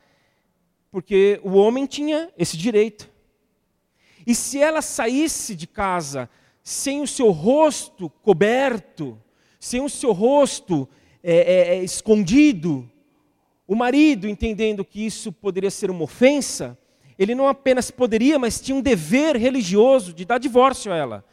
porque 0.90 1.38
o 1.44 1.52
homem 1.52 1.84
tinha 1.84 2.32
esse 2.38 2.56
direito. 2.56 3.14
E 4.26 4.34
se 4.34 4.60
ela 4.60 4.82
saísse 4.82 5.54
de 5.54 5.66
casa 5.66 6.28
sem 6.62 7.00
o 7.00 7.06
seu 7.06 7.30
rosto 7.30 8.10
coberto, 8.10 9.16
sem 9.60 9.80
o 9.80 9.88
seu 9.88 10.12
rosto 10.12 10.88
é, 11.22 11.34
é, 11.34 11.76
é, 11.76 11.84
escondido, 11.84 12.90
o 13.68 13.74
marido, 13.74 14.28
entendendo 14.28 14.84
que 14.84 15.04
isso 15.04 15.32
poderia 15.32 15.70
ser 15.70 15.90
uma 15.90 16.04
ofensa, 16.04 16.76
ele 17.18 17.34
não 17.34 17.48
apenas 17.48 17.90
poderia, 17.90 18.38
mas 18.38 18.60
tinha 18.60 18.76
um 18.76 18.82
dever 18.82 19.36
religioso 19.36 20.12
de 20.12 20.24
dar 20.24 20.38
divórcio 20.38 20.92
a 20.92 20.96
ela, 20.96 21.24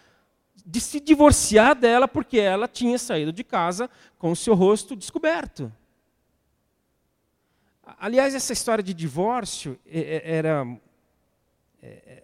de 0.65 0.79
se 0.79 0.99
divorciar 0.99 1.75
dela 1.75 2.07
porque 2.07 2.39
ela 2.39 2.67
tinha 2.67 2.97
saído 2.97 3.33
de 3.33 3.43
casa 3.43 3.89
com 4.17 4.31
o 4.31 4.35
seu 4.35 4.53
rosto 4.53 4.95
descoberto. 4.95 5.71
Aliás, 7.99 8.33
essa 8.33 8.53
história 8.53 8.83
de 8.83 8.93
divórcio 8.93 9.77
é, 9.85 9.99
é, 9.99 10.35
era, 10.37 10.65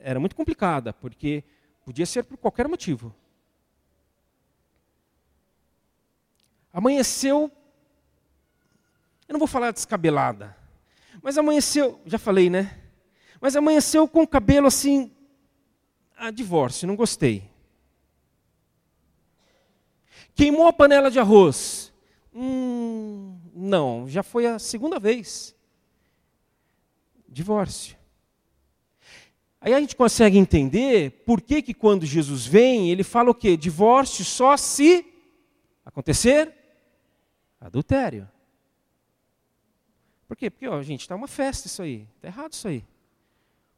era 0.02 0.20
muito 0.20 0.36
complicada, 0.36 0.94
porque 0.94 1.44
Podia 1.90 2.06
ser 2.06 2.24
por 2.24 2.38
qualquer 2.38 2.68
motivo. 2.68 3.16
Amanheceu, 6.72 7.52
eu 9.28 9.34
não 9.34 9.40
vou 9.40 9.48
falar 9.48 9.72
descabelada, 9.72 10.56
mas 11.20 11.36
amanheceu, 11.36 12.00
já 12.06 12.20
falei, 12.20 12.48
né? 12.48 12.80
Mas 13.42 13.56
amanheceu 13.56 14.08
com 14.08 14.22
o 14.22 14.28
cabelo 14.28 14.68
assim, 14.68 15.12
a 16.16 16.30
divórcio, 16.30 16.88
não 16.88 16.96
gostei. 16.96 17.50
Queimou 20.36 20.68
a 20.68 20.74
panela 20.74 21.10
de 21.10 21.20
arroz. 21.20 21.92
Hum, 22.32 23.36
não, 23.52 24.08
já 24.08 24.22
foi 24.22 24.46
a 24.46 24.60
segunda 24.60 25.00
vez. 25.00 25.56
Divórcio. 27.28 27.98
Aí 29.62 29.74
a 29.74 29.80
gente 29.80 29.96
consegue 29.96 30.38
entender 30.38 31.24
por 31.26 31.42
que, 31.42 31.62
que 31.62 31.74
quando 31.74 32.06
Jesus 32.06 32.46
vem, 32.46 32.90
ele 32.90 33.04
fala 33.04 33.30
o 33.30 33.36
quê? 33.36 33.58
Divórcio 33.58 34.24
só 34.24 34.56
se 34.56 35.06
acontecer 35.86 36.54
adultério. 37.60 38.30
Por 40.28 40.38
quê? 40.38 40.50
Porque, 40.50 40.68
ó, 40.68 40.82
gente, 40.82 41.02
está 41.02 41.16
uma 41.16 41.28
festa 41.28 41.68
isso 41.68 41.82
aí. 41.82 42.08
Está 42.16 42.30
errado 42.30 42.54
isso 42.54 42.68
aí. 42.70 42.86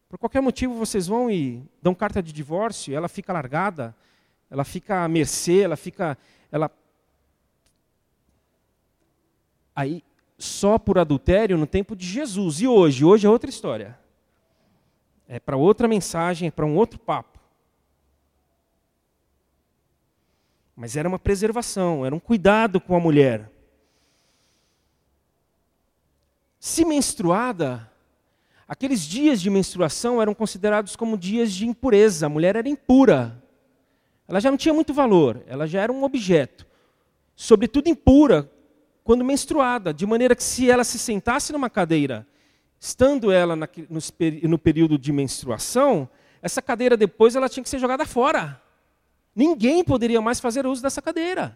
Por 0.08 0.20
qualquer 0.20 0.42
motivo 0.42 0.76
vocês 0.76 1.08
vão 1.08 1.32
e 1.32 1.64
dão 1.82 1.96
carta 1.96 2.22
de 2.22 2.32
divórcio, 2.32 2.94
ela 2.94 3.08
fica 3.08 3.34
largada, 3.34 3.96
ela 4.52 4.64
fica 4.64 5.04
à 5.04 5.08
mercê, 5.08 5.62
ela 5.62 5.78
fica. 5.78 6.16
Ela... 6.52 6.70
Aí, 9.74 10.04
só 10.38 10.78
por 10.78 11.00
adultério 11.00 11.58
no 11.58 11.66
tempo 11.66 11.96
de 11.96 12.06
Jesus. 12.06 12.62
E 12.62 12.68
hoje? 12.68 13.04
Hoje 13.04 13.26
é 13.26 13.30
outra 13.30 13.50
história 13.50 14.01
é 15.32 15.40
para 15.40 15.56
outra 15.56 15.88
mensagem, 15.88 16.50
é 16.50 16.52
para 16.52 16.66
um 16.66 16.76
outro 16.76 17.00
papo. 17.00 17.40
Mas 20.76 20.98
era 20.98 21.08
uma 21.08 21.18
preservação, 21.18 22.06
era 22.06 22.14
um 22.14 22.20
cuidado 22.20 22.82
com 22.82 22.94
a 22.98 23.00
mulher. 23.00 23.50
Se 26.60 26.84
menstruada, 26.84 27.90
aqueles 28.68 29.04
dias 29.04 29.40
de 29.40 29.50
menstruação 29.50 30.22
eram 30.22 30.34
considerados 30.34 30.98
como 30.98 31.18
dias 31.18 31.54
de 31.54 31.66
impureza. 31.66 32.26
A 32.26 32.30
mulher 32.30 32.58
era 32.58 32.68
impura. 32.68 33.42
Ela 34.28 34.42
já 34.42 34.52
não 34.52 34.58
tinha 34.58 34.74
muito 34.74 34.94
valor, 34.94 35.42
ela 35.48 35.66
já 35.66 35.82
era 35.82 35.94
um 35.94 36.04
objeto. 36.04 36.68
Sobretudo 37.38 37.88
impura 37.88 38.52
quando 39.02 39.24
menstruada, 39.24 39.94
de 39.94 40.06
maneira 40.06 40.36
que 40.36 40.44
se 40.44 40.70
ela 40.70 40.84
se 40.84 41.00
sentasse 41.00 41.54
numa 41.54 41.70
cadeira 41.70 42.28
estando 42.82 43.32
ela 43.32 43.56
na, 43.56 43.70
no, 43.88 44.00
no 44.50 44.58
período 44.58 44.98
de 44.98 45.14
menstruação, 45.14 46.10
essa 46.42 46.64
cadeira 46.64 46.98
depois 46.98 47.36
ela 47.36 47.48
tinha 47.48 47.64
que 47.64 47.70
ser 47.70 47.78
jogada 47.78 48.08
fora. 48.08 48.60
Ninguém 49.36 49.84
poderia 49.84 50.20
mais 50.20 50.40
fazer 50.40 50.66
uso 50.66 50.82
dessa 50.82 51.00
cadeira. 51.00 51.56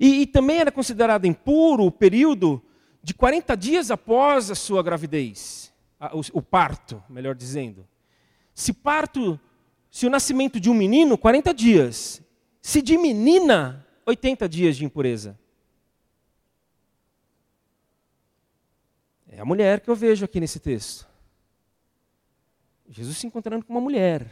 E, 0.00 0.22
e, 0.22 0.26
também 0.26 0.58
era 0.58 0.70
considerado 0.70 1.26
impuro 1.26 1.84
o 1.84 1.90
período 1.90 2.62
de 3.02 3.12
40 3.12 3.56
dias 3.56 3.90
após 3.90 4.48
a 4.48 4.54
sua 4.54 4.80
gravidez, 4.80 5.72
a, 5.98 6.16
o, 6.16 6.20
o, 6.32 6.40
parto, 6.40 7.02
melhor 7.10 7.34
dizendo. 7.34 7.86
Se 8.54 8.72
parto, 8.72 9.38
se 9.90 10.06
o 10.06 10.10
nascimento 10.10 10.60
de 10.60 10.70
um 10.70 10.74
menino, 10.74 11.18
40 11.18 11.52
dias. 11.52 12.22
Se 12.62 12.80
de 12.80 12.96
menina, 12.96 13.84
80 14.06 14.48
dias 14.48 14.76
de 14.76 14.84
impureza. 14.84 15.38
É 19.34 19.40
a 19.40 19.46
mulher 19.46 19.80
que 19.80 19.88
eu 19.88 19.96
vejo 19.96 20.26
aqui 20.26 20.38
nesse 20.38 20.60
texto. 20.60 21.08
Jesus 22.86 23.16
se 23.16 23.26
encontrando 23.26 23.64
com 23.64 23.72
uma 23.72 23.80
mulher. 23.80 24.26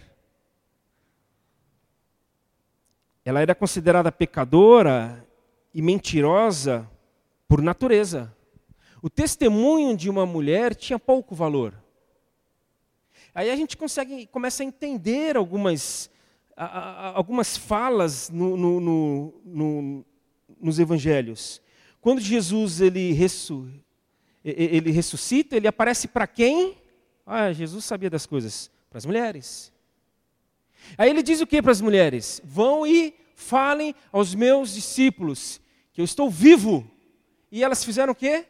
Ela 3.24 3.40
era 3.40 3.54
considerada 3.54 4.12
pecadora 4.12 5.26
e 5.72 5.80
mentirosa 5.80 6.86
por 7.48 7.62
natureza. 7.62 8.36
O 9.00 9.08
testemunho 9.08 9.96
de 9.96 10.10
uma 10.10 10.26
mulher 10.26 10.74
tinha 10.74 10.98
pouco 10.98 11.34
valor. 11.34 11.74
Aí 13.34 13.50
a 13.50 13.56
gente 13.56 13.78
consegue, 13.78 14.26
começa 14.26 14.62
a 14.62 14.66
entender 14.66 15.34
algumas, 15.34 16.10
algumas 17.14 17.56
falas 17.56 18.28
no, 18.28 18.54
no, 18.54 19.42
no, 19.42 20.04
nos 20.60 20.78
evangelhos. 20.78 21.62
Quando 22.02 22.20
Jesus 22.20 22.82
ele 22.82 23.12
ressu, 23.12 23.66
ele 24.44 24.90
ressuscita, 24.90 25.56
ele 25.56 25.68
aparece 25.68 26.08
para 26.08 26.26
quem? 26.26 26.76
Ah, 27.26 27.52
Jesus 27.52 27.84
sabia 27.84 28.10
das 28.10 28.26
coisas. 28.26 28.70
Para 28.88 28.98
as 28.98 29.06
mulheres. 29.06 29.72
Aí 30.96 31.10
ele 31.10 31.22
diz 31.22 31.40
o 31.40 31.46
que 31.46 31.62
para 31.62 31.72
as 31.72 31.80
mulheres? 31.80 32.40
Vão 32.44 32.86
e 32.86 33.14
falem 33.34 33.94
aos 34.10 34.34
meus 34.34 34.74
discípulos 34.74 35.60
que 35.92 36.00
eu 36.00 36.04
estou 36.04 36.30
vivo. 36.30 36.90
E 37.52 37.62
elas 37.62 37.84
fizeram 37.84 38.12
o 38.12 38.16
quê? 38.16 38.46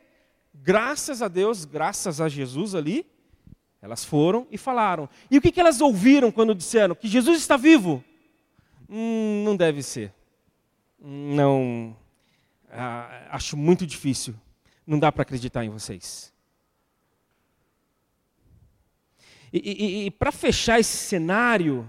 graças 0.55 1.23
a 1.23 1.29
Deus, 1.29 1.65
graças 1.65 2.21
a 2.21 2.29
Jesus 2.29 2.75
ali, 2.75 3.07
elas 3.81 4.05
foram 4.05 4.47
e 4.51 4.59
falaram. 4.59 5.09
E 5.31 5.39
o 5.39 5.41
que, 5.41 5.53
que 5.53 5.61
elas 5.61 5.81
ouviram 5.81 6.31
quando 6.31 6.55
disseram 6.55 6.95
que 6.95 7.09
Jesus 7.09 7.39
está 7.39 7.57
vivo? 7.57 8.05
Hum, 8.89 9.43
não 9.45 9.57
deve 9.57 9.83
ser. 9.83 10.13
Não. 10.99 11.97
Ah, 12.71 13.29
acho 13.31 13.57
muito 13.57 13.87
difícil. 13.87 14.35
Não 14.91 14.99
dá 14.99 15.13
para 15.13 15.23
acreditar 15.23 15.65
em 15.65 15.71
vocês. 15.71 16.33
E, 19.53 19.59
e, 19.59 20.07
e 20.07 20.11
para 20.11 20.33
fechar 20.33 20.81
esse 20.81 20.97
cenário, 20.97 21.89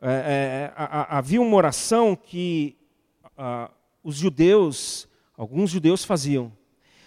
é, 0.00 0.72
é, 0.72 0.72
havia 0.74 1.42
uma 1.42 1.54
oração 1.54 2.16
que 2.16 2.74
ah, 3.36 3.70
os 4.02 4.16
judeus, 4.16 5.06
alguns 5.36 5.68
judeus 5.68 6.06
faziam. 6.06 6.50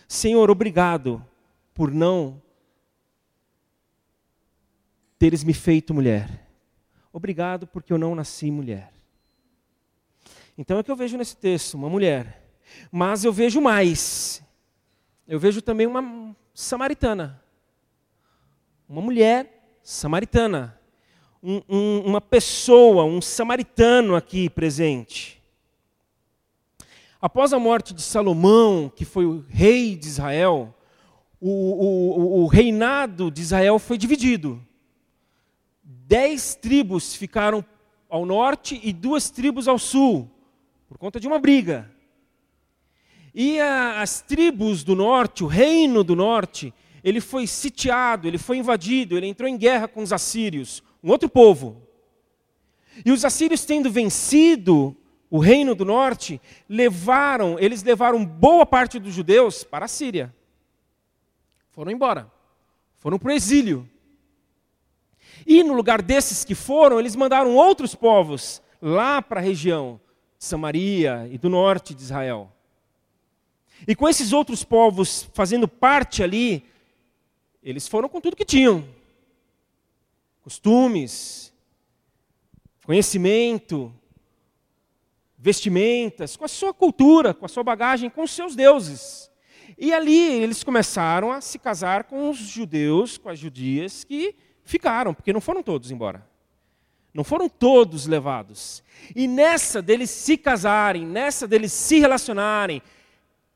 Senhor, 0.07 0.51
obrigado 0.51 1.25
por 1.73 1.89
não 1.89 2.39
teres 5.17 5.43
me 5.43 5.55
feito 5.55 5.91
mulher. 5.91 6.47
Obrigado 7.11 7.65
porque 7.65 7.91
eu 7.91 7.97
não 7.97 8.13
nasci 8.13 8.51
mulher. 8.51 8.93
Então 10.55 10.77
é 10.77 10.83
que 10.83 10.91
eu 10.91 10.95
vejo 10.95 11.17
nesse 11.17 11.35
texto, 11.35 11.73
uma 11.73 11.89
mulher. 11.89 12.40
Mas 12.91 13.23
eu 13.23 13.33
vejo 13.33 13.61
mais. 13.61 14.43
Eu 15.27 15.39
vejo 15.39 15.61
também 15.61 15.87
uma 15.87 16.35
samaritana. 16.53 17.41
Uma 18.87 19.01
mulher 19.01 19.79
samaritana. 19.83 20.79
Um, 21.41 21.61
um, 21.67 21.99
uma 22.05 22.21
pessoa, 22.21 23.03
um 23.03 23.21
samaritano 23.21 24.15
aqui 24.15 24.49
presente. 24.49 25.41
Após 27.21 27.53
a 27.53 27.59
morte 27.59 27.93
de 27.93 28.01
Salomão, 28.01 28.91
que 28.93 29.05
foi 29.05 29.25
o 29.25 29.45
rei 29.47 29.95
de 29.95 30.07
Israel, 30.07 30.75
o, 31.39 31.49
o, 31.49 32.43
o 32.43 32.47
reinado 32.47 33.31
de 33.31 33.41
Israel 33.41 33.79
foi 33.79 33.97
dividido 33.97 34.61
dez 36.11 36.55
tribos 36.55 37.15
ficaram 37.15 37.63
ao 38.09 38.25
norte 38.25 38.77
e 38.83 38.91
duas 38.91 39.29
tribos 39.29 39.65
ao 39.65 39.79
sul, 39.79 40.29
por 40.89 40.97
conta 40.97 41.21
de 41.21 41.25
uma 41.25 41.39
briga. 41.39 41.89
E 43.33 43.59
a, 43.59 44.01
as 44.01 44.21
tribos 44.21 44.83
do 44.83 44.95
norte, 44.95 45.43
o 45.43 45.47
reino 45.47 46.03
do 46.03 46.15
norte, 46.15 46.73
ele 47.03 47.21
foi 47.21 47.47
sitiado, 47.47 48.27
ele 48.27 48.37
foi 48.37 48.57
invadido, 48.57 49.17
ele 49.17 49.27
entrou 49.27 49.47
em 49.49 49.57
guerra 49.57 49.87
com 49.87 50.01
os 50.01 50.11
assírios, 50.11 50.83
um 51.03 51.09
outro 51.09 51.29
povo. 51.29 51.81
E 53.05 53.11
os 53.11 53.23
assírios 53.23 53.65
tendo 53.65 53.89
vencido 53.89 54.95
o 55.29 55.39
reino 55.39 55.73
do 55.73 55.85
norte, 55.85 56.41
levaram, 56.67 57.57
eles 57.57 57.81
levaram 57.83 58.25
boa 58.25 58.65
parte 58.65 58.99
dos 58.99 59.13
judeus 59.13 59.63
para 59.63 59.85
a 59.85 59.87
Síria. 59.87 60.35
Foram 61.69 61.89
embora. 61.89 62.29
Foram 62.97 63.17
para 63.17 63.29
o 63.29 63.31
exílio. 63.33 63.89
E 65.47 65.63
no 65.63 65.73
lugar 65.73 66.01
desses 66.01 66.43
que 66.43 66.53
foram, 66.53 66.99
eles 66.99 67.15
mandaram 67.15 67.55
outros 67.55 67.95
povos 67.95 68.61
lá 68.81 69.21
para 69.21 69.39
a 69.39 69.43
região 69.43 70.01
de 70.37 70.43
Samaria 70.43 71.29
e 71.31 71.37
do 71.37 71.49
norte 71.49 71.95
de 71.95 72.01
Israel. 72.01 72.51
E 73.87 73.95
com 73.95 74.07
esses 74.07 74.33
outros 74.33 74.63
povos 74.63 75.29
fazendo 75.33 75.67
parte 75.67 76.23
ali, 76.23 76.63
eles 77.63 77.87
foram 77.87 78.07
com 78.07 78.21
tudo 78.21 78.35
que 78.35 78.45
tinham: 78.45 78.87
costumes, 80.43 81.53
conhecimento, 82.85 83.93
vestimentas, 85.37 86.35
com 86.35 86.45
a 86.45 86.49
sua 86.49 86.73
cultura, 86.73 87.33
com 87.33 87.45
a 87.45 87.49
sua 87.49 87.63
bagagem, 87.63 88.09
com 88.09 88.23
os 88.23 88.31
seus 88.31 88.55
deuses. 88.55 89.29
E 89.77 89.93
ali 89.93 90.41
eles 90.43 90.63
começaram 90.63 91.31
a 91.31 91.41
se 91.41 91.57
casar 91.57 92.03
com 92.03 92.29
os 92.29 92.37
judeus, 92.37 93.17
com 93.17 93.29
as 93.29 93.39
judias 93.39 94.03
que 94.03 94.35
Ficaram, 94.63 95.13
porque 95.13 95.33
não 95.33 95.41
foram 95.41 95.63
todos 95.63 95.91
embora. 95.91 96.25
Não 97.13 97.23
foram 97.23 97.49
todos 97.49 98.07
levados. 98.07 98.81
E 99.13 99.27
nessa 99.27 99.81
deles 99.81 100.09
se 100.09 100.37
casarem, 100.37 101.05
nessa 101.05 101.45
deles 101.45 101.73
se 101.73 101.99
relacionarem, 101.99 102.81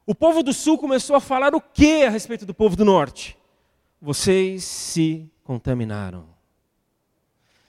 o 0.06 0.14
povo 0.14 0.44
do 0.44 0.54
sul 0.54 0.78
começou 0.78 1.16
a 1.16 1.22
falar 1.22 1.56
o 1.56 1.62
que 1.62 2.04
a 2.04 2.10
respeito 2.10 2.46
do 2.46 2.54
povo 2.54 2.76
do 2.76 2.86
norte? 2.86 3.38
Vocês 4.02 4.64
se 4.64 5.30
contaminaram. 5.44 6.28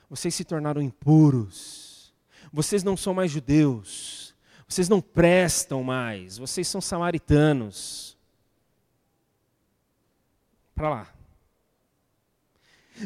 Vocês 0.08 0.34
se 0.34 0.44
tornaram 0.44 0.82
impuros. 0.82 2.14
Vocês 2.52 2.82
não 2.82 2.96
são 2.96 3.14
mais 3.14 3.30
judeus. 3.30 4.34
Vocês 4.68 4.88
não 4.88 5.00
prestam 5.00 5.82
mais. 5.82 6.36
Vocês 6.36 6.68
são 6.68 6.80
samaritanos. 6.80 8.16
Para 10.74 10.90
lá. 10.90 11.08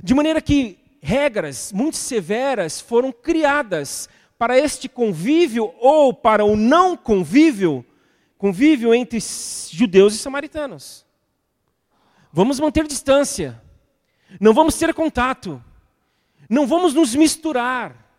De 0.02 0.14
maneira 0.14 0.40
que 0.40 0.78
regras 1.00 1.72
muito 1.72 1.96
severas 1.96 2.80
foram 2.80 3.12
criadas 3.12 4.08
para 4.38 4.58
este 4.58 4.88
convívio 4.88 5.74
ou 5.78 6.14
para 6.14 6.44
o 6.44 6.56
não 6.56 6.96
convívio, 6.96 7.84
convívio 8.40 8.94
entre 8.94 9.18
judeus 9.70 10.14
e 10.14 10.18
samaritanos. 10.18 11.04
Vamos 12.32 12.58
manter 12.58 12.86
distância. 12.86 13.60
Não 14.40 14.54
vamos 14.54 14.76
ter 14.76 14.94
contato. 14.94 15.62
Não 16.48 16.66
vamos 16.66 16.94
nos 16.94 17.14
misturar. 17.14 18.10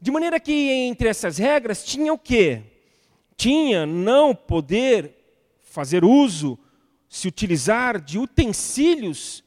De 0.00 0.12
maneira 0.12 0.38
que 0.38 0.52
entre 0.52 1.08
essas 1.08 1.36
regras 1.36 1.84
tinha 1.84 2.12
o 2.12 2.18
quê? 2.18 2.62
Tinha 3.36 3.84
não 3.84 4.36
poder 4.36 5.50
fazer 5.62 6.04
uso, 6.04 6.56
se 7.08 7.26
utilizar 7.26 8.00
de 8.00 8.20
utensílios 8.20 9.42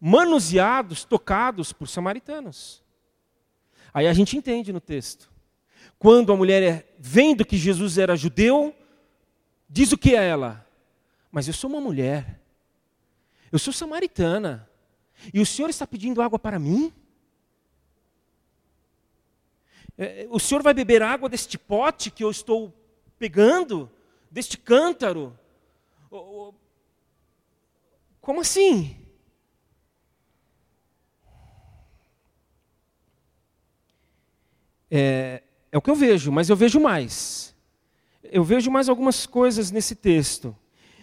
manuseados, 0.00 1.04
tocados 1.04 1.74
por 1.74 1.88
samaritanos. 1.88 2.82
Aí 3.92 4.06
a 4.06 4.14
gente 4.14 4.34
entende 4.34 4.72
no 4.72 4.80
texto. 4.80 5.30
Quando 5.98 6.32
a 6.32 6.36
mulher, 6.36 6.62
é, 6.62 6.88
vendo 6.98 7.44
que 7.44 7.58
Jesus 7.58 7.98
era 7.98 8.16
judeu, 8.16 8.74
diz 9.68 9.92
o 9.92 9.98
que 9.98 10.16
a 10.16 10.22
ela? 10.22 10.66
Mas 11.30 11.46
eu 11.48 11.54
sou 11.54 11.68
uma 11.70 11.80
mulher, 11.80 12.40
eu 13.50 13.58
sou 13.58 13.72
samaritana, 13.72 14.68
e 15.32 15.40
o 15.40 15.46
Senhor 15.46 15.68
está 15.68 15.86
pedindo 15.86 16.22
água 16.22 16.38
para 16.38 16.58
mim? 16.58 16.92
É, 19.98 20.26
o 20.30 20.38
Senhor 20.38 20.62
vai 20.62 20.74
beber 20.74 21.02
água 21.02 21.28
deste 21.28 21.56
pote 21.56 22.10
que 22.10 22.22
eu 22.22 22.30
estou 22.30 22.72
pegando, 23.18 23.90
deste 24.30 24.58
cântaro? 24.58 25.38
Como 28.20 28.40
assim? 28.40 29.02
É, 34.90 35.42
é 35.72 35.78
o 35.78 35.82
que 35.82 35.90
eu 35.90 35.96
vejo, 35.96 36.30
mas 36.30 36.48
eu 36.50 36.56
vejo 36.56 36.78
mais. 36.78 37.55
Eu 38.30 38.44
vejo 38.44 38.70
mais 38.70 38.88
algumas 38.88 39.26
coisas 39.26 39.70
nesse 39.70 39.94
texto. 39.94 40.56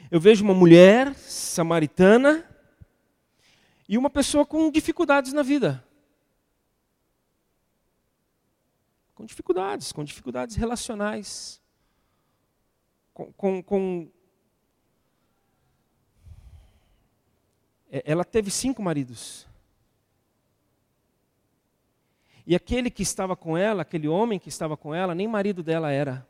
Eu 0.09 0.19
vejo 0.19 0.43
uma 0.43 0.53
mulher 0.53 1.13
samaritana 1.15 2.47
e 3.87 3.97
uma 3.97 4.09
pessoa 4.09 4.45
com 4.45 4.69
dificuldades 4.69 5.33
na 5.33 5.41
vida. 5.41 5.83
Com 9.15 9.25
dificuldades, 9.25 9.91
com 9.91 10.03
dificuldades 10.03 10.55
relacionais. 10.55 11.61
Com, 13.13 13.31
com, 13.33 13.63
com... 13.63 14.11
É, 17.91 18.03
ela 18.05 18.25
teve 18.25 18.49
cinco 18.49 18.81
maridos. 18.81 19.47
E 22.45 22.55
aquele 22.55 22.91
que 22.91 23.03
estava 23.03 23.35
com 23.35 23.57
ela, 23.57 23.83
aquele 23.83 24.07
homem 24.07 24.37
que 24.37 24.49
estava 24.49 24.75
com 24.75 24.93
ela, 24.93 25.15
nem 25.15 25.27
marido 25.27 25.63
dela 25.63 25.91
era. 25.91 26.27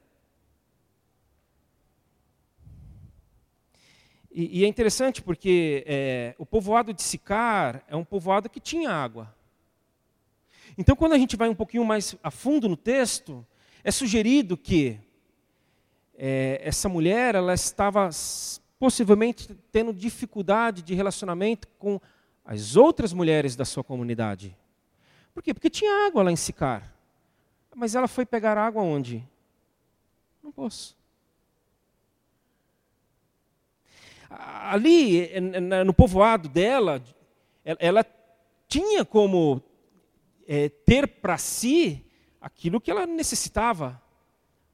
E, 4.34 4.62
e 4.62 4.66
é 4.66 4.68
interessante 4.68 5.22
porque 5.22 5.84
é, 5.86 6.36
o 6.40 6.46
povoado 6.46 6.92
de 6.92 7.04
Sicar 7.04 7.84
é 7.88 7.96
um 7.96 8.04
povoado 8.04 8.50
que 8.50 8.60
tinha 8.60 8.90
água. 8.90 9.34
Então, 10.76 10.96
quando 10.96 11.14
a 11.14 11.18
gente 11.20 11.36
vai 11.36 11.48
um 11.48 11.56
pouquinho 11.56 11.86
mais 11.86 12.16
a 12.24 12.32
fundo 12.32 12.68
no 12.68 12.76
texto, 12.76 13.46
é 13.84 13.92
sugerido 13.92 14.58
que 14.58 15.00
é, 16.18 16.60
essa 16.64 16.90
mulher 16.90 17.36
ela 17.36 17.54
estava 17.54 18.10
possivelmente 18.80 19.54
tendo 19.72 19.94
dificuldade 19.94 20.82
de 20.82 20.96
relacionamento 20.96 21.68
com 21.78 22.02
as 22.44 22.76
outras 22.76 23.14
mulheres 23.14 23.56
da 23.56 23.66
sua 23.66 23.84
comunidade. 23.84 24.58
Por 25.34 25.44
quê? 25.44 25.54
Porque 25.54 25.70
tinha 25.70 26.08
água 26.08 26.24
lá 26.24 26.32
em 26.32 26.36
Sicar. 26.36 26.92
Mas 27.76 27.94
ela 27.94 28.08
foi 28.08 28.26
pegar 28.26 28.58
água 28.58 28.82
onde? 28.82 29.24
Não 30.44 30.52
posso. 30.52 30.98
Ali, 34.36 35.30
no 35.86 35.94
povoado 35.94 36.50
dela, 36.50 37.04
ela 37.64 38.06
tinha 38.68 39.06
como 39.06 39.62
é, 40.48 40.70
ter 40.70 41.08
para 41.08 41.38
si 41.38 42.06
aquilo 42.42 42.82
que 42.82 42.92
ela 42.92 43.06
necessitava. 43.06 44.02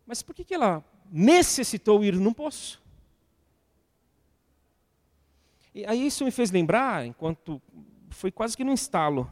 Mas 0.05 0.21
por 0.21 0.33
que, 0.33 0.43
que 0.43 0.53
ela 0.53 0.83
necessitou 1.11 2.03
ir 2.03 2.15
num 2.15 2.33
poço? 2.33 2.81
E 5.73 5.85
aí 5.85 6.07
isso 6.07 6.25
me 6.25 6.31
fez 6.31 6.49
lembrar, 6.49 7.05
enquanto 7.05 7.61
foi 8.09 8.31
quase 8.31 8.57
que 8.57 8.63
no 8.63 8.71
instalo, 8.71 9.29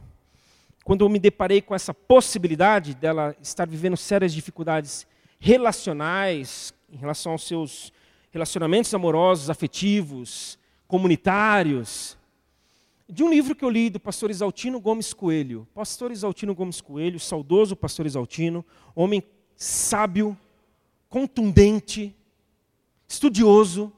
quando 0.84 1.04
eu 1.04 1.08
me 1.08 1.18
deparei 1.18 1.60
com 1.60 1.74
essa 1.74 1.92
possibilidade 1.92 2.94
dela 2.94 3.36
estar 3.42 3.66
vivendo 3.66 3.96
sérias 3.96 4.32
dificuldades 4.32 5.06
relacionais 5.38 6.72
em 6.90 6.96
relação 6.96 7.32
aos 7.32 7.46
seus 7.46 7.92
relacionamentos 8.30 8.92
amorosos, 8.94 9.50
afetivos, 9.50 10.58
comunitários, 10.86 12.18
de 13.10 13.24
um 13.24 13.30
livro 13.30 13.54
que 13.54 13.64
eu 13.64 13.70
li 13.70 13.88
do 13.88 13.98
pastor 13.98 14.30
Isaltino 14.30 14.78
Gomes 14.78 15.14
Coelho. 15.14 15.66
Pastor 15.74 16.12
Isaltino 16.12 16.54
Gomes 16.54 16.80
Coelho, 16.82 17.18
saudoso 17.18 17.74
pastor 17.74 18.04
Isaltino, 18.04 18.62
homem 18.94 19.22
sábio, 19.56 20.36
contundente, 21.08 22.14
estudioso. 23.08 23.90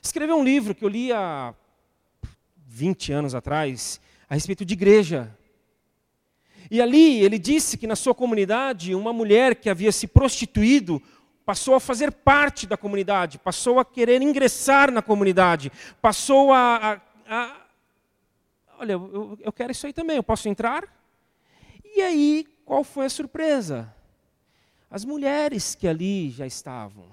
Escreveu 0.00 0.36
um 0.36 0.44
livro 0.44 0.74
que 0.74 0.84
eu 0.84 0.88
li 0.88 1.12
há 1.12 1.54
20 2.66 3.12
anos 3.12 3.34
atrás, 3.34 4.00
a 4.26 4.34
respeito 4.34 4.64
de 4.64 4.72
igreja. 4.72 5.36
E 6.70 6.80
ali 6.80 7.22
ele 7.22 7.38
disse 7.38 7.76
que 7.76 7.86
na 7.86 7.94
sua 7.94 8.14
comunidade, 8.14 8.94
uma 8.94 9.12
mulher 9.12 9.56
que 9.56 9.68
havia 9.68 9.92
se 9.92 10.06
prostituído 10.06 11.02
passou 11.52 11.74
a 11.74 11.80
fazer 11.80 12.10
parte 12.10 12.66
da 12.66 12.78
comunidade, 12.78 13.38
passou 13.38 13.78
a 13.78 13.84
querer 13.84 14.22
ingressar 14.22 14.90
na 14.90 15.02
comunidade, 15.02 15.70
passou 16.00 16.50
a. 16.50 16.98
a, 17.28 17.36
a 17.44 17.66
olha, 18.78 18.92
eu, 18.92 19.38
eu 19.38 19.52
quero 19.52 19.70
isso 19.70 19.86
aí 19.86 19.92
também, 19.92 20.16
eu 20.16 20.22
posso 20.22 20.48
entrar? 20.48 20.88
E 21.94 22.00
aí, 22.00 22.46
qual 22.64 22.82
foi 22.82 23.04
a 23.04 23.10
surpresa? 23.10 23.94
As 24.90 25.04
mulheres 25.04 25.74
que 25.74 25.86
ali 25.86 26.30
já 26.30 26.46
estavam, 26.46 27.04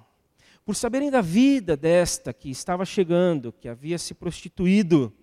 por 0.65 0.73
saberem 0.73 1.11
da 1.11 1.19
vida 1.19 1.75
desta 1.75 2.31
que 2.31 2.49
estava 2.49 2.85
chegando, 2.85 3.51
que 3.51 3.67
havia 3.67 3.97
se 3.97 4.13
prostituído, 4.13 5.13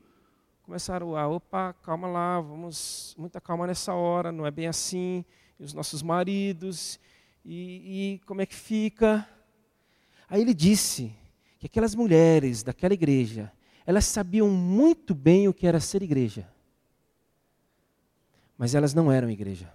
começaram 0.62 1.16
a, 1.16 1.26
opa, 1.26 1.72
calma 1.83 2.07
lá, 2.07 2.38
vamos, 2.38 3.14
muita 3.16 3.40
calma 3.40 3.66
nessa 3.66 3.94
hora, 3.94 4.31
não 4.31 4.44
é 4.44 4.50
bem 4.50 4.66
assim, 4.66 5.24
e 5.59 5.64
os 5.64 5.72
nossos 5.72 6.02
maridos, 6.02 7.00
e, 7.48 8.14
e 8.14 8.18
como 8.26 8.42
é 8.42 8.46
que 8.46 8.54
fica? 8.56 9.26
Aí 10.28 10.42
ele 10.42 10.52
disse 10.52 11.14
que 11.61 11.66
aquelas 11.66 11.94
mulheres 11.94 12.64
daquela 12.64 12.92
igreja, 12.92 13.52
elas 13.87 14.04
sabiam 14.04 14.50
muito 14.50 15.14
bem 15.14 15.46
o 15.46 15.54
que 15.54 15.64
era 15.64 15.78
ser 15.78 16.02
igreja, 16.02 16.52
mas 18.59 18.74
elas 18.74 18.92
não 18.92 19.12
eram 19.12 19.30
igreja. 19.30 19.72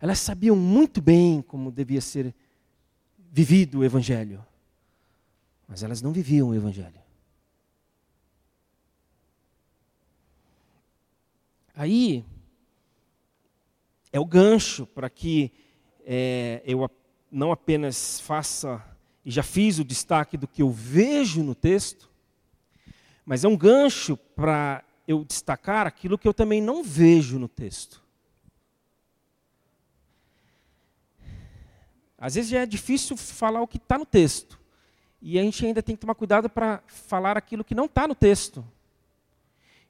Elas 0.00 0.20
sabiam 0.20 0.56
muito 0.56 1.02
bem 1.02 1.42
como 1.42 1.70
devia 1.70 2.00
ser 2.00 2.34
vivido 3.30 3.80
o 3.80 3.84
Evangelho, 3.84 4.42
mas 5.66 5.82
elas 5.82 6.00
não 6.00 6.12
viviam 6.12 6.48
o 6.48 6.54
Evangelho. 6.54 7.02
Aí, 11.74 12.24
é 14.12 14.18
o 14.18 14.24
gancho 14.24 14.86
para 14.86 15.10
que 15.10 15.52
é, 16.04 16.62
eu 16.64 16.90
não 17.30 17.52
apenas 17.52 18.20
faça, 18.20 18.82
e 19.24 19.30
já 19.30 19.42
fiz 19.42 19.78
o 19.78 19.84
destaque 19.84 20.36
do 20.36 20.48
que 20.48 20.62
eu 20.62 20.70
vejo 20.70 21.42
no 21.42 21.54
texto, 21.54 22.08
mas 23.24 23.44
é 23.44 23.48
um 23.48 23.56
gancho 23.56 24.16
para 24.16 24.82
eu 25.06 25.24
destacar 25.24 25.86
aquilo 25.86 26.18
que 26.18 26.26
eu 26.26 26.32
também 26.32 26.62
não 26.62 26.82
vejo 26.82 27.38
no 27.38 27.48
texto. 27.48 28.02
Às 32.16 32.34
vezes 32.34 32.50
já 32.50 32.60
é 32.60 32.66
difícil 32.66 33.16
falar 33.16 33.60
o 33.60 33.68
que 33.68 33.76
está 33.76 33.96
no 33.96 34.06
texto. 34.06 34.58
E 35.20 35.38
a 35.38 35.42
gente 35.42 35.64
ainda 35.64 35.82
tem 35.82 35.94
que 35.94 36.00
tomar 36.00 36.14
cuidado 36.14 36.48
para 36.48 36.82
falar 36.86 37.36
aquilo 37.36 37.62
que 37.62 37.74
não 37.74 37.84
está 37.84 38.08
no 38.08 38.14
texto. 38.14 38.64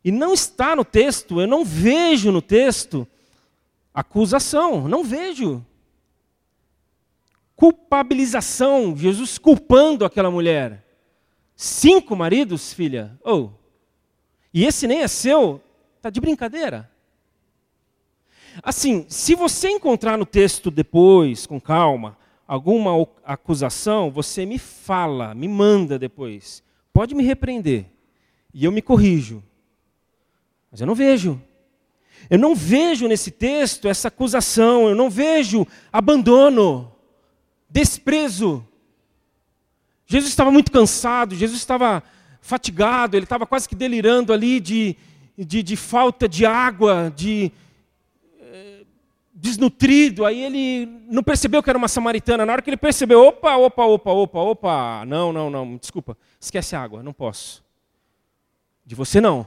E 0.04 0.10
não 0.10 0.34
está 0.34 0.76
no 0.76 0.84
texto, 0.84 1.40
eu 1.40 1.46
não 1.46 1.64
vejo 1.64 2.30
no 2.30 2.42
texto 2.42 3.06
acusação, 3.92 4.88
não 4.88 5.04
vejo. 5.04 5.64
Culpabilização, 7.56 8.96
Jesus 8.96 9.38
culpando 9.38 10.04
aquela 10.04 10.30
mulher. 10.30 10.84
Cinco 11.56 12.14
maridos, 12.14 12.72
filha? 12.72 13.18
Oh. 13.24 13.50
E 14.54 14.64
esse 14.64 14.86
nem 14.86 15.00
é 15.00 15.08
seu? 15.08 15.60
Tá 16.00 16.08
de 16.08 16.20
brincadeira? 16.20 16.90
Assim, 18.62 19.06
se 19.08 19.34
você 19.34 19.68
encontrar 19.70 20.16
no 20.16 20.26
texto 20.26 20.70
depois, 20.70 21.46
com 21.46 21.60
calma, 21.60 22.16
alguma 22.46 23.06
acusação, 23.24 24.10
você 24.10 24.46
me 24.46 24.58
fala, 24.58 25.34
me 25.34 25.48
manda 25.48 25.98
depois. 25.98 26.62
Pode 26.92 27.14
me 27.14 27.22
repreender. 27.22 27.86
E 28.52 28.64
eu 28.64 28.72
me 28.72 28.80
corrijo. 28.80 29.42
Mas 30.70 30.80
eu 30.80 30.86
não 30.86 30.94
vejo. 30.94 31.40
Eu 32.28 32.38
não 32.38 32.54
vejo 32.54 33.08
nesse 33.08 33.30
texto 33.30 33.88
essa 33.88 34.08
acusação, 34.08 34.88
eu 34.88 34.94
não 34.94 35.08
vejo 35.08 35.66
abandono, 35.92 36.92
desprezo. 37.68 38.66
Jesus 40.06 40.30
estava 40.30 40.50
muito 40.50 40.70
cansado, 40.70 41.34
Jesus 41.34 41.58
estava 41.58 42.02
fatigado, 42.40 43.16
ele 43.16 43.24
estava 43.24 43.46
quase 43.46 43.68
que 43.68 43.74
delirando 43.74 44.32
ali 44.32 44.60
de, 44.60 44.96
de, 45.36 45.62
de 45.62 45.76
falta 45.76 46.28
de 46.28 46.46
água, 46.46 47.12
de, 47.14 47.52
desnutrido, 49.40 50.24
aí 50.26 50.42
ele 50.42 50.86
não 51.08 51.22
percebeu 51.22 51.62
que 51.62 51.70
era 51.70 51.78
uma 51.78 51.86
samaritana. 51.86 52.44
Na 52.44 52.52
hora 52.52 52.62
que 52.62 52.68
ele 52.70 52.76
percebeu, 52.76 53.24
opa, 53.24 53.56
opa, 53.56 53.84
opa, 53.84 54.10
opa, 54.10 54.40
opa, 54.40 55.04
não, 55.06 55.32
não, 55.32 55.48
não, 55.48 55.76
desculpa, 55.76 56.18
esquece 56.40 56.74
a 56.74 56.82
água, 56.82 57.02
não 57.02 57.12
posso. 57.12 57.64
De 58.84 58.96
você 58.96 59.20
não. 59.20 59.46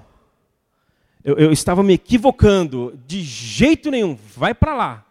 Eu, 1.23 1.36
eu 1.38 1.51
estava 1.51 1.84
me 1.84 1.93
equivocando, 1.93 2.99
de 3.05 3.21
jeito 3.21 3.91
nenhum, 3.91 4.17
vai 4.36 4.53
para 4.53 4.73
lá. 4.73 5.05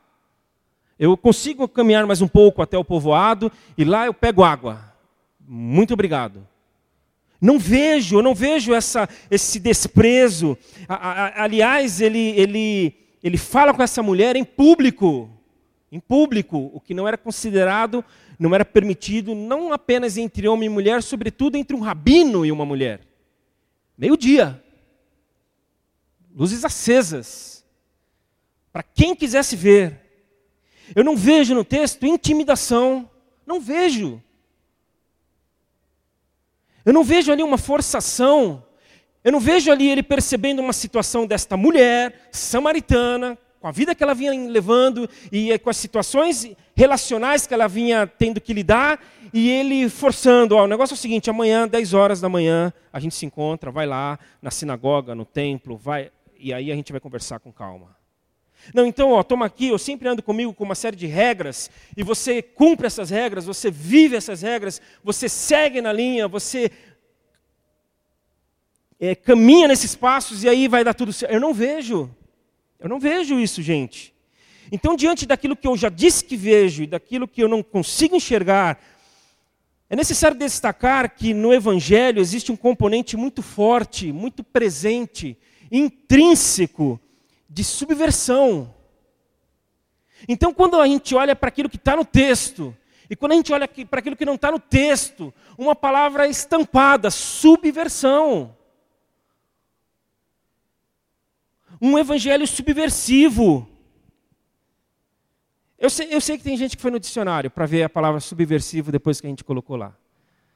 Eu 0.99 1.16
consigo 1.16 1.66
caminhar 1.68 2.07
mais 2.07 2.20
um 2.20 2.29
pouco 2.29 2.61
até 2.61 2.77
o 2.77 2.85
povoado 2.85 3.51
e 3.77 3.85
lá 3.85 4.07
eu 4.07 4.14
pego 4.14 4.42
água. 4.42 4.92
Muito 5.46 5.94
obrigado. 5.94 6.46
Não 7.40 7.59
vejo, 7.59 8.18
eu 8.18 8.23
não 8.23 8.35
vejo 8.35 8.75
essa, 8.75 9.09
esse 9.31 9.59
desprezo. 9.59 10.59
aliás, 10.88 12.01
ele, 12.01 12.31
ele 12.37 13.01
ele 13.23 13.37
fala 13.37 13.75
com 13.75 13.83
essa 13.83 14.03
mulher 14.03 14.35
em 14.35 14.44
público, 14.44 15.29
em 15.92 16.01
público, 16.01 16.70
o 16.73 16.81
que 16.81 16.94
não 16.94 17.07
era 17.07 17.18
considerado, 17.18 18.05
não 18.38 18.55
era 18.55 18.64
permitido, 18.64 19.35
não 19.35 19.73
apenas 19.73 20.16
entre 20.16 20.49
homem 20.49 20.66
e 20.66 20.73
mulher, 20.73 21.03
sobretudo 21.03 21.57
entre 21.57 21.77
um 21.77 21.81
rabino 21.81 22.46
e 22.46 22.53
uma 22.53 22.64
mulher. 22.64 23.01
Meio-dia, 23.99 24.62
luzes 26.40 26.64
acesas, 26.64 27.64
para 28.72 28.83
quem 28.83 29.14
quisesse 29.14 29.55
ver. 29.55 30.00
Eu 30.96 31.05
não 31.05 31.16
vejo 31.16 31.55
no 31.55 31.64
texto 31.64 32.05
intimidação, 32.05 33.09
não 33.46 33.61
vejo. 33.61 34.20
Eu 36.85 36.92
não 36.92 37.05
vejo 37.05 37.31
ali 37.31 37.42
uma 37.42 37.59
forçação 37.59 38.64
eu 39.22 39.33
não 39.33 39.40
vejo 39.40 39.70
ali 39.70 39.90
ele 39.90 40.03
percebendo 40.03 40.61
uma 40.61 40.72
situação 40.72 41.26
desta 41.26 41.55
mulher 41.55 42.31
samaritana, 42.33 43.37
com 43.61 43.68
a 43.68 43.70
vida 43.70 43.94
que 43.94 44.03
ela 44.03 44.14
vinha 44.14 44.33
levando 44.48 45.09
e 45.31 45.59
com 45.59 45.68
as 45.68 45.76
situações 45.76 46.50
relacionais 46.74 47.46
que 47.46 47.53
ela 47.53 47.68
vinha 47.68 48.07
tendo 48.07 48.40
que 48.40 48.55
lidar, 48.55 48.98
e 49.35 49.50
ele 49.50 49.90
forçando, 49.90 50.57
o 50.57 50.66
negócio 50.66 50.94
é 50.94 50.96
o 50.96 50.98
seguinte, 50.98 51.29
amanhã, 51.29 51.68
10 51.68 51.92
horas 51.92 52.18
da 52.18 52.31
manhã, 52.31 52.72
a 52.90 52.98
gente 52.98 53.14
se 53.14 53.26
encontra, 53.26 53.70
vai 53.70 53.87
lá 53.87 54.18
na 54.40 54.50
sinagoga, 54.50 55.14
no 55.14 55.26
templo, 55.26 55.76
vai, 55.76 56.11
e 56.40 56.53
aí 56.53 56.72
a 56.72 56.74
gente 56.74 56.92
vai 56.92 57.00
conversar 57.00 57.38
com 57.40 57.53
calma. 57.53 57.96
Não, 58.74 58.87
então, 58.87 59.12
ó, 59.12 59.22
toma 59.22 59.46
aqui, 59.46 59.68
eu 59.68 59.79
sempre 59.79 60.09
ando 60.09 60.22
comigo 60.22 60.53
com 60.53 60.64
uma 60.64 60.74
série 60.74 60.96
de 60.96 61.07
regras, 61.07 61.70
e 61.96 62.03
você 62.03 62.42
cumpre 62.42 62.87
essas 62.87 63.11
regras, 63.11 63.44
você 63.44 63.70
vive 63.70 64.16
essas 64.16 64.42
regras, 64.42 64.81
você 65.03 65.29
segue 65.29 65.81
na 65.81 65.92
linha, 65.92 66.29
você 66.29 66.70
é, 69.00 69.14
caminha 69.14 69.66
nesses 69.66 69.94
passos 69.94 70.44
e 70.44 70.48
aí 70.48 70.68
vai 70.68 70.85
dar 70.85 70.92
tudo 70.92 71.12
certo. 71.12 71.33
Eu 71.33 71.40
não 71.40 71.55
vejo. 71.55 72.14
Eu 72.79 72.88
não 72.88 73.00
vejo 73.00 73.40
isso, 73.40 73.62
gente. 73.62 74.14
Então, 74.70 74.94
diante 74.94 75.26
daquilo 75.26 75.57
que 75.57 75.66
eu 75.66 75.76
já 75.76 75.88
disse 75.88 76.24
que 76.24 76.37
vejo 76.37 76.83
e 76.83 76.87
daquilo 76.87 77.26
que 77.26 77.42
eu 77.42 77.48
não 77.48 77.62
consigo 77.62 78.14
enxergar, 78.14 78.79
é 79.88 79.96
necessário 79.96 80.38
destacar 80.38 81.14
que 81.16 81.35
no 81.35 81.53
Evangelho 81.53 82.20
existe 82.20 82.53
um 82.53 82.57
componente 82.57 83.16
muito 83.16 83.42
forte, 83.42 84.12
muito 84.12 84.44
presente, 84.44 85.37
intrínseco, 85.71 87.01
de 87.49 87.65
subversão. 87.65 88.75
Então, 90.29 90.53
quando 90.53 90.81
a 90.81 90.87
gente 90.87 91.15
olha 91.15 91.35
para 91.35 91.49
aquilo 91.49 91.69
que 91.69 91.77
está 91.77 91.97
no 91.97 92.05
texto, 92.05 92.77
e 93.09 93.17
quando 93.17 93.33
a 93.33 93.35
gente 93.37 93.53
olha 93.53 93.69
para 93.69 94.01
aquilo 94.01 94.17
que 94.17 94.25
não 94.25 94.35
está 94.35 94.51
no 94.51 94.59
texto, 94.59 95.33
uma 95.57 95.75
palavra 95.75 96.29
estampada, 96.29 97.11
subversão. 97.11 98.57
um 101.81 101.99
evangelho 101.99 102.47
subversivo. 102.47 103.67
Eu 105.79 105.89
sei, 105.89 106.09
eu 106.11 106.21
sei 106.21 106.37
que 106.37 106.45
tem 106.45 106.57
gente 106.57 106.77
que 106.77 106.83
foi 106.83 106.91
no 106.91 107.01
dicionário 107.01 107.51
para 107.51 107.65
ver 107.65 107.83
a 107.83 107.89
palavra 107.89 108.21
subversivo 108.21 108.93
depois 108.93 109.21
que 109.21 109.27
a 109.27 109.31
gente 109.31 109.43
colocou 109.43 109.77
lá. 109.77 109.97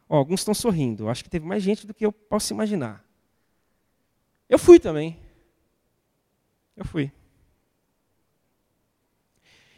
Alguns 0.07 0.40
estão 0.40 0.53
sorrindo. 0.53 1.09
Acho 1.09 1.24
que 1.24 1.31
teve 1.31 1.46
mais 1.46 1.62
gente 1.62 1.87
do 1.87 1.94
que 1.94 2.05
eu 2.05 2.12
posso 2.12 2.53
imaginar. 2.53 3.03
Eu 4.54 4.58
fui 4.60 4.78
também. 4.78 5.18
Eu 6.76 6.84
fui. 6.84 7.10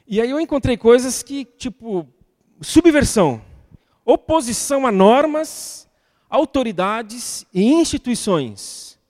E 0.06 0.20
aí 0.20 0.28
eu 0.28 0.38
encontrei 0.38 0.76
coisas 0.76 1.22
que, 1.22 1.46
tipo, 1.46 2.06
subversão, 2.60 3.42
oposição 4.04 4.86
a 4.86 4.92
normas, 4.92 5.88
autoridades 6.28 7.46
e 7.54 7.64
instituições. 7.64 9.00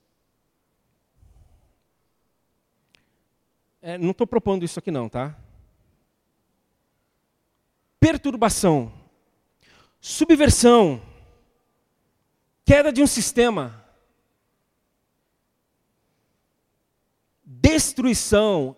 É, 3.81 3.97
não 3.97 4.11
estou 4.11 4.25
propondo 4.25 4.63
isso 4.63 4.79
aqui 4.79 4.89
não, 4.89 5.09
tá? 5.09 5.37
Perturbação, 7.99 8.89
subversão, 9.99 11.01
queda 12.63 12.89
de 12.89 13.03
um 13.03 13.07
sistema, 13.07 13.76
destruição, 17.47 18.75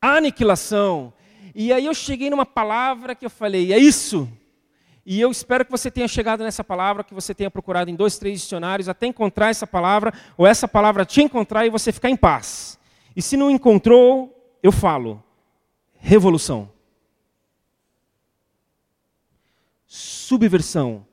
aniquilação. 0.00 1.12
E 1.52 1.72
aí 1.72 1.86
eu 1.86 1.94
cheguei 1.94 2.30
numa 2.30 2.46
palavra 2.46 3.16
que 3.16 3.26
eu 3.26 3.30
falei, 3.30 3.72
é 3.72 3.78
isso. 3.78 4.28
E 5.04 5.20
eu 5.20 5.30
espero 5.30 5.64
que 5.64 5.70
você 5.72 5.90
tenha 5.90 6.06
chegado 6.06 6.44
nessa 6.44 6.62
palavra, 6.62 7.02
que 7.02 7.12
você 7.12 7.34
tenha 7.34 7.50
procurado 7.50 7.90
em 7.90 7.96
dois, 7.96 8.16
três 8.16 8.40
dicionários 8.40 8.88
até 8.88 9.06
encontrar 9.06 9.48
essa 9.48 9.66
palavra, 9.66 10.14
ou 10.36 10.46
essa 10.46 10.68
palavra 10.68 11.04
te 11.04 11.20
encontrar 11.20 11.66
e 11.66 11.70
você 11.70 11.90
ficar 11.90 12.10
em 12.10 12.16
paz. 12.16 12.78
E 13.16 13.20
se 13.20 13.36
não 13.36 13.50
encontrou, 13.50 14.56
eu 14.62 14.70
falo: 14.70 15.20
revolução. 15.98 16.70
Subversão. 19.84 21.04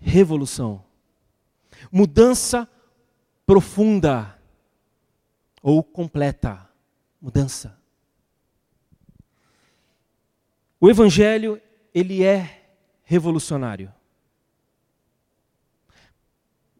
Revolução. 0.00 0.82
Mudança 1.92 2.68
profunda 3.46 4.36
ou 5.62 5.82
completa. 5.82 6.68
Mudança. 7.20 7.80
O 10.80 10.90
evangelho, 10.90 11.62
ele 11.94 12.24
é 12.24 12.64
revolucionário. 13.04 13.94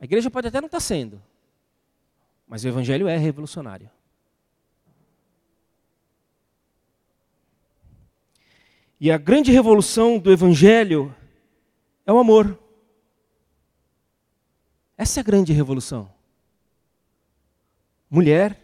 A 0.00 0.04
igreja 0.04 0.28
pode 0.28 0.48
até 0.48 0.60
não 0.60 0.66
estar 0.66 0.80
sendo, 0.80 1.22
mas 2.48 2.64
o 2.64 2.68
evangelho 2.68 3.06
é 3.06 3.16
revolucionário. 3.16 3.88
E 8.98 9.10
a 9.10 9.18
grande 9.18 9.52
revolução 9.52 10.18
do 10.18 10.32
evangelho 10.32 11.14
é 12.04 12.12
o 12.12 12.18
amor. 12.18 12.58
Essa 14.96 15.18
é 15.18 15.22
a 15.22 15.24
grande 15.24 15.52
revolução. 15.52 16.12
Mulher, 18.10 18.61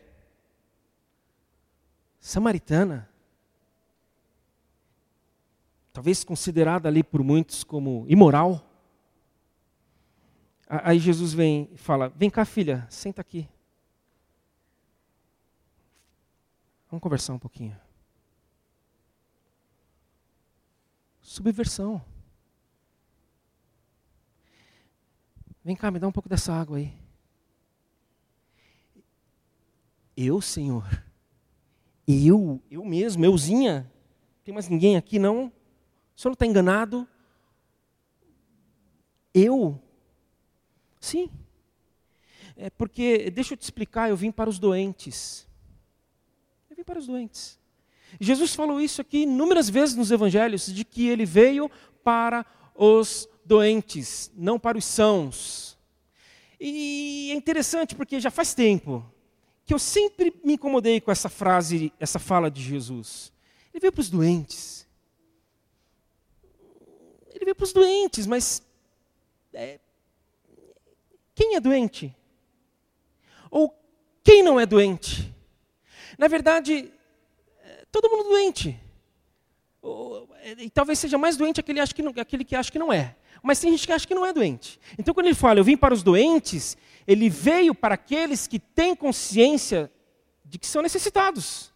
samaritana, 2.29 3.09
talvez 5.95 6.23
considerada 6.23 6.87
ali 6.87 7.03
por 7.03 7.23
muitos 7.23 7.65
como 7.65 8.05
imoral. 8.07 8.63
Aí 10.69 10.99
Jesus 10.99 11.33
vem 11.33 11.71
e 11.73 11.79
fala: 11.79 12.11
Vem 12.11 12.29
cá, 12.29 12.45
filha, 12.45 12.87
senta 12.91 13.23
aqui. 13.23 13.49
Vamos 16.91 17.03
conversar 17.03 17.33
um 17.33 17.39
pouquinho. 17.39 17.79
Subversão. 21.23 22.05
Vem 25.65 25.75
cá, 25.75 25.91
me 25.91 25.99
dá 25.99 26.07
um 26.07 26.13
pouco 26.13 26.29
dessa 26.29 26.53
água 26.53 26.77
aí. 26.77 26.95
Eu, 30.15 30.43
Senhor, 30.43 31.08
eu, 32.09 32.63
eu 32.71 32.83
mesmo, 32.87 33.23
euzinha, 33.23 33.81
não 33.83 34.43
tem 34.43 34.55
mais 34.55 34.67
ninguém 34.67 34.97
aqui 34.97 35.19
não? 35.19 35.53
O 36.17 36.21
senhor 36.21 36.31
não 36.31 36.33
está 36.33 36.47
enganado? 36.47 37.07
Eu? 39.35 39.79
Sim. 40.99 41.31
É 42.57 42.71
porque, 42.71 43.31
deixa 43.31 43.53
eu 43.53 43.59
te 43.59 43.63
explicar, 43.63 44.09
eu 44.09 44.17
vim 44.17 44.33
para 44.33 44.49
os 44.49 44.59
doentes. 44.59 45.47
Eu 46.71 46.77
vim 46.77 46.83
para 46.83 46.99
os 46.99 47.07
doentes. 47.07 47.59
Jesus 48.19 48.55
falou 48.55 48.81
isso 48.81 49.03
aqui 49.03 49.25
inúmeras 49.25 49.69
vezes 49.69 49.95
nos 49.95 50.11
evangelhos, 50.11 50.73
de 50.73 50.87
que 50.87 51.07
ele 51.07 51.27
veio 51.27 51.71
para 52.03 52.47
os 52.75 53.29
doentes, 53.45 54.33
não 54.35 54.59
para 54.59 54.79
os 54.79 54.85
sãos. 54.87 55.79
E 56.59 57.31
é 57.33 57.35
interessante 57.35 57.95
porque 57.95 58.19
já 58.19 58.31
faz 58.31 58.55
tempo 58.55 59.05
que 59.69 59.75
eu 59.75 59.79
sempre 59.79 60.33
me 60.43 60.55
incomodei 60.55 60.99
com 60.99 61.13
essa 61.13 61.29
frase, 61.29 61.93
essa 62.01 62.19
fala 62.19 62.51
de 62.51 62.63
Jesus. 62.63 63.31
Ele 63.71 63.83
veio 63.83 63.93
para 63.93 64.01
os 64.01 64.09
doentes. 64.09 64.89
Ele 67.35 67.45
veio 67.45 67.55
para 67.55 67.65
os 67.65 67.73
doentes, 67.75 68.27
mas 68.27 68.63
é, 69.53 69.79
quem 71.35 71.55
é 71.55 71.61
doente? 71.61 72.17
Ou 73.51 73.79
quem 74.25 74.43
não 74.43 74.59
é 74.59 74.65
doente? 74.65 75.35
Na 76.17 76.29
verdade, 76.29 76.91
é, 77.63 77.85
todo 77.93 78.09
mundo 78.09 78.31
doente. 78.31 78.81
É, 80.41 80.53
e 80.63 80.71
talvez 80.71 80.99
seja 80.99 81.19
mais 81.19 81.37
doente 81.37 81.61
aquele, 81.61 81.79
acha 81.79 81.95
que 81.95 82.03
não, 82.03 82.15
aquele 82.17 82.43
que 82.43 82.57
acha 82.57 82.73
que 82.73 82.79
não 82.79 82.91
é. 82.91 83.15
Mas 83.43 83.61
tem 83.61 83.71
gente 83.71 83.87
que 83.87 83.93
acha 83.93 84.07
que 84.07 84.15
não 84.15 84.27
é 84.27 84.33
doente. 84.33 84.81
Então, 84.99 85.15
quando 85.15 85.27
ele 85.27 85.35
fala, 85.35 85.61
eu 85.61 85.65
vim 85.65 85.77
para 85.77 85.95
os 85.95 86.03
doentes, 86.03 86.77
ele 87.07 87.29
veio 87.29 87.75
para 87.75 87.95
aqueles 87.95 88.47
que 88.47 88.59
têm 88.59 88.95
consciência 88.95 89.91
de 90.45 90.59
que 90.59 90.67
são 90.67 90.83
necessitados. 90.83 91.73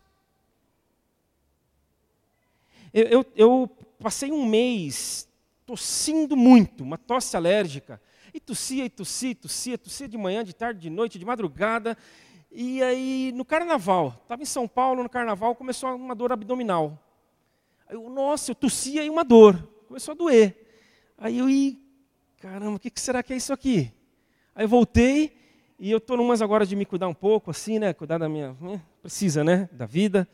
Eu, 2.92 3.04
eu, 3.04 3.26
eu 3.34 3.70
passei 3.98 4.30
um 4.30 4.44
mês 4.44 5.28
tossindo 5.64 6.36
muito, 6.36 6.82
uma 6.82 6.98
tosse 6.98 7.36
alérgica. 7.36 8.00
E 8.34 8.40
tossia, 8.40 8.84
e 8.84 8.90
tossia, 8.90 9.34
tossia, 9.34 9.78
tossia 9.78 10.08
de 10.08 10.16
manhã, 10.16 10.42
de 10.42 10.54
tarde, 10.54 10.80
de 10.80 10.90
noite, 10.90 11.18
de 11.18 11.24
madrugada. 11.24 11.96
E 12.50 12.82
aí, 12.82 13.32
no 13.34 13.44
carnaval, 13.44 14.18
estava 14.22 14.42
em 14.42 14.46
São 14.46 14.66
Paulo, 14.68 15.02
no 15.02 15.08
carnaval, 15.08 15.54
começou 15.54 15.94
uma 15.94 16.14
dor 16.14 16.32
abdominal. 16.32 16.98
Eu, 17.88 18.08
nossa, 18.08 18.50
eu 18.50 18.54
tossia 18.54 19.04
e 19.04 19.10
uma 19.10 19.24
dor. 19.24 19.68
Começou 19.86 20.12
a 20.12 20.14
doer. 20.14 20.61
Aí 21.22 21.38
eu, 21.38 21.48
ia, 21.48 21.76
caramba, 22.40 22.74
o 22.74 22.80
que 22.80 22.90
será 22.96 23.22
que 23.22 23.32
é 23.32 23.36
isso 23.36 23.52
aqui? 23.52 23.92
Aí 24.56 24.64
eu 24.64 24.68
voltei 24.68 25.32
e 25.78 25.88
eu 25.88 25.98
estou 25.98 26.16
numas 26.16 26.42
agora 26.42 26.66
de 26.66 26.74
me 26.74 26.84
cuidar 26.84 27.06
um 27.06 27.14
pouco, 27.14 27.48
assim, 27.48 27.78
né? 27.78 27.92
Cuidar 27.92 28.18
da 28.18 28.28
minha. 28.28 28.56
Né? 28.60 28.82
Precisa, 29.00 29.44
né? 29.44 29.68
Da 29.70 29.86
vida. 29.86 30.28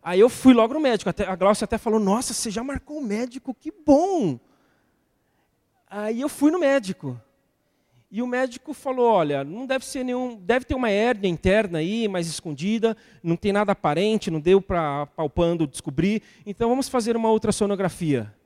Aí 0.00 0.20
eu 0.20 0.28
fui 0.28 0.54
logo 0.54 0.74
no 0.74 0.78
médico. 0.78 1.10
Até, 1.10 1.26
a 1.26 1.34
Glaucia 1.34 1.64
até 1.64 1.76
falou: 1.76 1.98
Nossa, 1.98 2.32
você 2.32 2.52
já 2.52 2.62
marcou 2.62 2.98
o 2.98 3.04
médico, 3.04 3.52
que 3.52 3.72
bom! 3.84 4.38
Aí 5.88 6.20
eu 6.20 6.28
fui 6.28 6.52
no 6.52 6.60
médico. 6.60 7.20
E 8.08 8.22
o 8.22 8.26
médico 8.28 8.72
falou: 8.72 9.10
Olha, 9.10 9.42
não 9.42 9.66
deve 9.66 9.84
ser 9.84 10.04
nenhum. 10.04 10.36
Deve 10.36 10.66
ter 10.66 10.76
uma 10.76 10.88
hérnia 10.88 11.28
interna 11.28 11.78
aí, 11.78 12.06
mais 12.06 12.28
escondida, 12.28 12.96
não 13.24 13.34
tem 13.34 13.52
nada 13.52 13.72
aparente, 13.72 14.30
não 14.30 14.38
deu 14.38 14.62
para 14.62 15.04
palpando 15.06 15.66
descobrir. 15.66 16.22
Então 16.46 16.68
vamos 16.68 16.88
fazer 16.88 17.16
uma 17.16 17.32
ultrassonografia. 17.32 18.37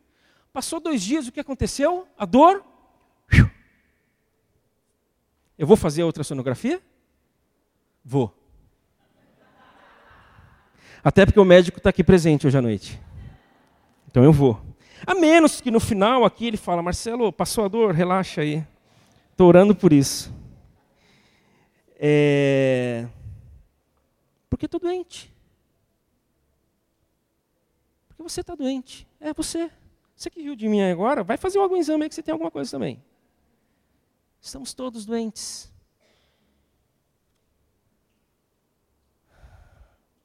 Passou 0.53 0.81
dois 0.81 1.03
dias, 1.03 1.27
o 1.27 1.33
que 1.33 1.41
aconteceu? 1.41 2.07
A 2.17 2.27
dor. 2.27 2.63
Eu 5.57 5.67
vou 5.67 5.77
fazer 5.77 6.03
a 6.03 6.07
ultrassonografia? 6.07 6.83
Vou. 8.05 8.37
Até 11.03 11.25
porque 11.25 11.41
o 11.41 11.45
médico 11.45 11.79
está 11.79 11.91
aqui 11.91 12.05
presente 12.05 12.47
hoje 12.47 12.59
à 12.59 12.63
noite. 12.63 13.01
Então 14.09 14.23
eu 14.23 14.33
vou. 14.33 14.61
A 15.07 15.15
menos 15.15 15.61
que 15.61 15.71
no 15.71 15.81
final 15.81 16.25
aqui 16.25 16.47
ele 16.47 16.57
fala, 16.57 16.83
Marcelo, 16.83 17.33
passou 17.33 17.65
a 17.65 17.69
dor, 17.69 17.93
relaxa 17.95 18.43
aí. 18.43 18.65
Estou 19.31 19.49
orando 19.49 19.75
por 19.75 19.93
isso. 19.93 20.33
É... 21.97 23.09
Porque 24.51 24.67
estou 24.67 24.79
doente. 24.79 25.33
Porque 28.09 28.23
você 28.23 28.43
está 28.43 28.55
doente. 28.55 29.07
É 29.19 29.33
você. 29.33 29.71
Você 30.23 30.31
que 30.31 30.41
riu 30.41 30.55
de 30.55 30.69
mim 30.69 30.81
agora, 30.83 31.25
vai 31.25 31.37
fazer 31.37 31.59
algum 31.59 31.77
exame 31.77 32.05
aí 32.05 32.09
que 32.09 32.15
você 32.15 32.23
tem 32.23 32.31
alguma 32.31 32.49
coisa 32.49 32.71
também. 32.71 33.03
Estamos 34.41 34.73
todos 34.73 35.05
doentes. 35.05 35.73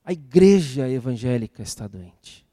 A 0.05 0.13
igreja 0.13 0.87
evangélica 0.87 1.63
está 1.63 1.87
doente. 1.87 2.45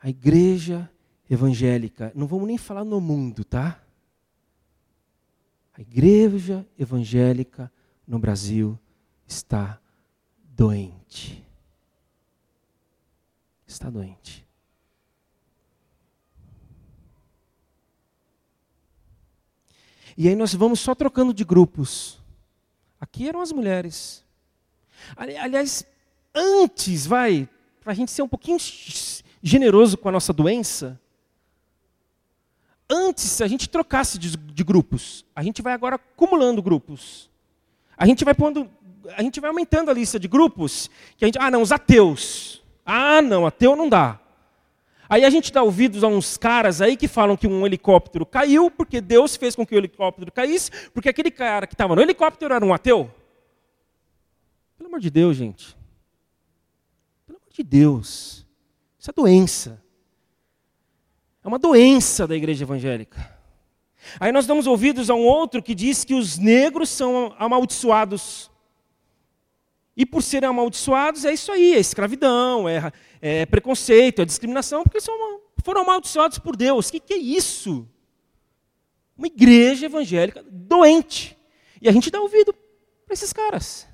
A 0.00 0.08
igreja 0.08 0.90
evangélica, 1.28 2.10
não 2.14 2.26
vamos 2.26 2.46
nem 2.46 2.56
falar 2.56 2.86
no 2.86 3.02
mundo, 3.02 3.44
tá? 3.44 3.84
A 5.74 5.82
igreja 5.82 6.66
evangélica 6.78 7.70
no 8.06 8.18
Brasil 8.18 8.78
está 9.26 9.78
doente 10.42 11.43
está 13.74 13.90
doente. 13.90 14.46
E 20.16 20.28
aí 20.28 20.36
nós 20.36 20.54
vamos 20.54 20.80
só 20.80 20.94
trocando 20.94 21.34
de 21.34 21.44
grupos. 21.44 22.18
Aqui 23.00 23.28
eram 23.28 23.40
as 23.40 23.52
mulheres. 23.52 24.24
Aliás, 25.16 25.84
antes, 26.34 27.06
vai, 27.06 27.48
para 27.80 27.92
a 27.92 27.94
gente 27.94 28.10
ser 28.10 28.22
um 28.22 28.28
pouquinho 28.28 28.58
generoso 29.42 29.98
com 29.98 30.08
a 30.08 30.12
nossa 30.12 30.32
doença, 30.32 31.00
antes, 32.88 33.24
se 33.24 33.42
a 33.42 33.48
gente 33.48 33.68
trocasse 33.68 34.18
de, 34.18 34.36
de 34.36 34.64
grupos, 34.64 35.24
a 35.34 35.42
gente 35.42 35.60
vai 35.60 35.72
agora 35.72 35.96
acumulando 35.96 36.62
grupos. 36.62 37.28
A 37.96 38.06
gente 38.06 38.24
vai 38.24 38.34
pondo, 38.34 38.70
a 39.16 39.22
gente 39.22 39.40
vai 39.40 39.50
aumentando 39.50 39.90
a 39.90 39.94
lista 39.94 40.18
de 40.18 40.28
grupos, 40.28 40.88
que 41.16 41.24
a 41.24 41.28
gente, 41.28 41.38
ah, 41.38 41.50
não, 41.50 41.60
os 41.60 41.72
ateus. 41.72 42.63
Ah, 42.84 43.22
não, 43.22 43.46
ateu 43.46 43.74
não 43.74 43.88
dá. 43.88 44.20
Aí 45.08 45.24
a 45.24 45.30
gente 45.30 45.52
dá 45.52 45.62
ouvidos 45.62 46.02
a 46.02 46.08
uns 46.08 46.36
caras 46.36 46.80
aí 46.80 46.96
que 46.96 47.06
falam 47.06 47.36
que 47.36 47.46
um 47.46 47.66
helicóptero 47.66 48.24
caiu 48.24 48.70
porque 48.70 49.00
Deus 49.00 49.36
fez 49.36 49.54
com 49.54 49.66
que 49.66 49.74
o 49.74 49.78
helicóptero 49.78 50.32
caísse, 50.32 50.70
porque 50.92 51.08
aquele 51.08 51.30
cara 51.30 51.66
que 51.66 51.74
estava 51.74 51.94
no 51.94 52.02
helicóptero 52.02 52.54
era 52.54 52.64
um 52.64 52.72
ateu. 52.72 53.10
Pelo 54.76 54.88
amor 54.88 55.00
de 55.00 55.10
Deus, 55.10 55.36
gente. 55.36 55.76
Pelo 57.26 57.38
amor 57.38 57.50
de 57.50 57.62
Deus. 57.62 58.46
Isso 58.98 59.10
é 59.10 59.12
doença. 59.12 59.82
É 61.44 61.48
uma 61.48 61.58
doença 61.58 62.26
da 62.26 62.34
igreja 62.34 62.64
evangélica. 62.64 63.34
Aí 64.18 64.32
nós 64.32 64.46
damos 64.46 64.66
ouvidos 64.66 65.10
a 65.10 65.14
um 65.14 65.24
outro 65.24 65.62
que 65.62 65.74
diz 65.74 66.04
que 66.04 66.14
os 66.14 66.38
negros 66.38 66.88
são 66.88 67.34
amaldiçoados. 67.38 68.50
E 69.96 70.04
por 70.04 70.22
serem 70.22 70.48
amaldiçoados, 70.48 71.24
é 71.24 71.32
isso 71.32 71.52
aí, 71.52 71.74
é 71.74 71.78
escravidão, 71.78 72.68
é, 72.68 72.92
é 73.20 73.46
preconceito, 73.46 74.22
é 74.22 74.24
discriminação, 74.24 74.82
porque 74.82 75.00
são, 75.00 75.14
foram 75.62 75.82
amaldiçoados 75.82 76.38
por 76.38 76.56
Deus. 76.56 76.88
O 76.88 76.92
que, 76.92 77.00
que 77.00 77.14
é 77.14 77.18
isso? 77.18 77.88
Uma 79.16 79.28
igreja 79.28 79.86
evangélica 79.86 80.44
doente. 80.50 81.38
E 81.80 81.88
a 81.88 81.92
gente 81.92 82.10
dá 82.10 82.20
ouvido 82.20 82.52
para 83.04 83.14
esses 83.14 83.32
caras. 83.32 83.86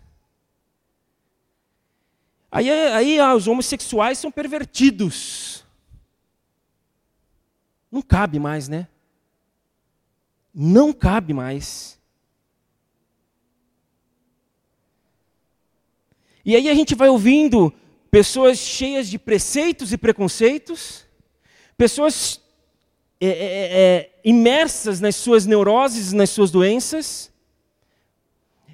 Aí, 2.50 2.70
aí 2.70 3.18
ah, 3.20 3.34
os 3.34 3.46
homossexuais 3.46 4.18
são 4.18 4.30
pervertidos. 4.30 5.64
Não 7.90 8.00
cabe 8.00 8.38
mais, 8.38 8.68
né? 8.68 8.88
Não 10.52 10.92
cabe 10.92 11.34
mais. 11.34 11.99
E 16.44 16.56
aí 16.56 16.68
a 16.68 16.74
gente 16.74 16.94
vai 16.94 17.08
ouvindo 17.08 17.72
pessoas 18.10 18.58
cheias 18.58 19.08
de 19.08 19.18
preceitos 19.18 19.92
e 19.92 19.98
preconceitos, 19.98 21.06
pessoas 21.76 22.40
é, 23.20 23.26
é, 23.26 23.30
é, 23.30 23.36
é 23.36 24.10
imersas 24.24 25.00
nas 25.00 25.16
suas 25.16 25.46
neuroses, 25.46 26.12
nas 26.12 26.30
suas 26.30 26.50
doenças, 26.50 27.30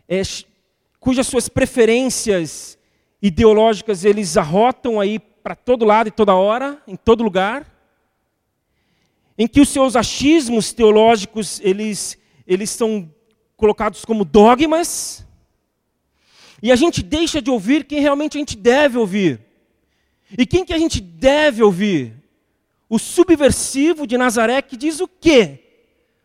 é, 0.09 0.23
cujas 1.01 1.27
suas 1.27 1.49
preferências 1.49 2.79
ideológicas 3.21 4.05
eles 4.05 4.37
arrotam 4.37 5.01
aí 5.01 5.19
para 5.19 5.57
todo 5.57 5.85
lado 5.85 6.09
e 6.09 6.13
toda 6.13 6.35
hora, 6.35 6.81
em 6.87 6.97
todo 6.97 7.25
lugar, 7.25 7.67
em 9.37 9.47
que 9.47 9.61
os 9.61 9.69
seus 9.69 9.97
achismos 9.97 10.73
teológicos 10.73 11.61
eles, 11.63 12.17
eles 12.47 12.71
são 12.71 13.13
colocados 13.57 14.05
como 14.05 14.25
dogmas, 14.25 15.26
e 16.63 16.73
a 16.73 16.77
gente 16.77 17.03
deixa 17.03 17.41
de 17.41 17.51
ouvir 17.51 17.85
quem 17.85 18.01
realmente 18.01 18.37
a 18.37 18.41
gente 18.41 18.57
deve 18.57 18.99
ouvir. 18.99 19.41
E 20.37 20.47
quem 20.47 20.65
que 20.65 20.73
a 20.73 20.79
gente 20.79 21.01
deve 21.01 21.63
ouvir? 21.63 22.15
O 22.89 22.99
subversivo 22.99 24.07
de 24.07 24.17
Nazaré 24.17 24.63
que 24.63 24.77
diz 24.77 25.01
o 25.01 25.09
quê? 25.09 25.63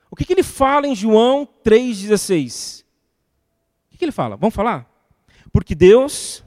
O 0.09 0.15
que, 0.15 0.25
que 0.25 0.33
ele 0.33 0.43
fala 0.43 0.87
em 0.87 0.95
João 0.95 1.47
3,16? 1.63 2.81
O 2.81 3.91
que, 3.91 3.97
que 3.97 4.05
ele 4.05 4.11
fala? 4.11 4.35
Vamos 4.35 4.55
falar? 4.55 4.89
Porque 5.51 5.75
Deus. 5.75 6.43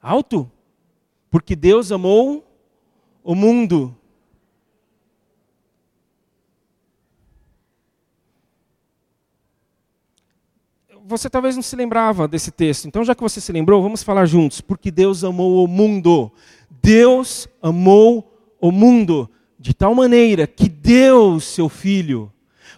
Alto? 0.00 0.50
Porque 1.30 1.54
Deus 1.54 1.92
amou 1.92 2.44
o 3.22 3.34
mundo 3.34 3.96
você 11.06 11.28
talvez 11.30 11.54
não 11.54 11.62
se 11.62 11.76
lembrava 11.76 12.28
desse 12.28 12.50
texto. 12.50 12.86
Então, 12.86 13.04
já 13.04 13.14
que 13.14 13.22
você 13.22 13.40
se 13.40 13.52
lembrou, 13.52 13.82
vamos 13.82 14.02
falar 14.02 14.26
juntos. 14.26 14.60
Porque 14.60 14.90
Deus 14.90 15.24
amou 15.24 15.64
o 15.64 15.68
mundo. 15.68 16.32
Deus 16.82 17.48
amou 17.62 18.56
o 18.60 18.70
mundo 18.70 19.30
de 19.58 19.74
tal 19.74 19.94
maneira 19.94 20.46
que 20.46 20.68
deu 20.68 21.40
seu 21.40 21.68
Filho, 21.68 22.32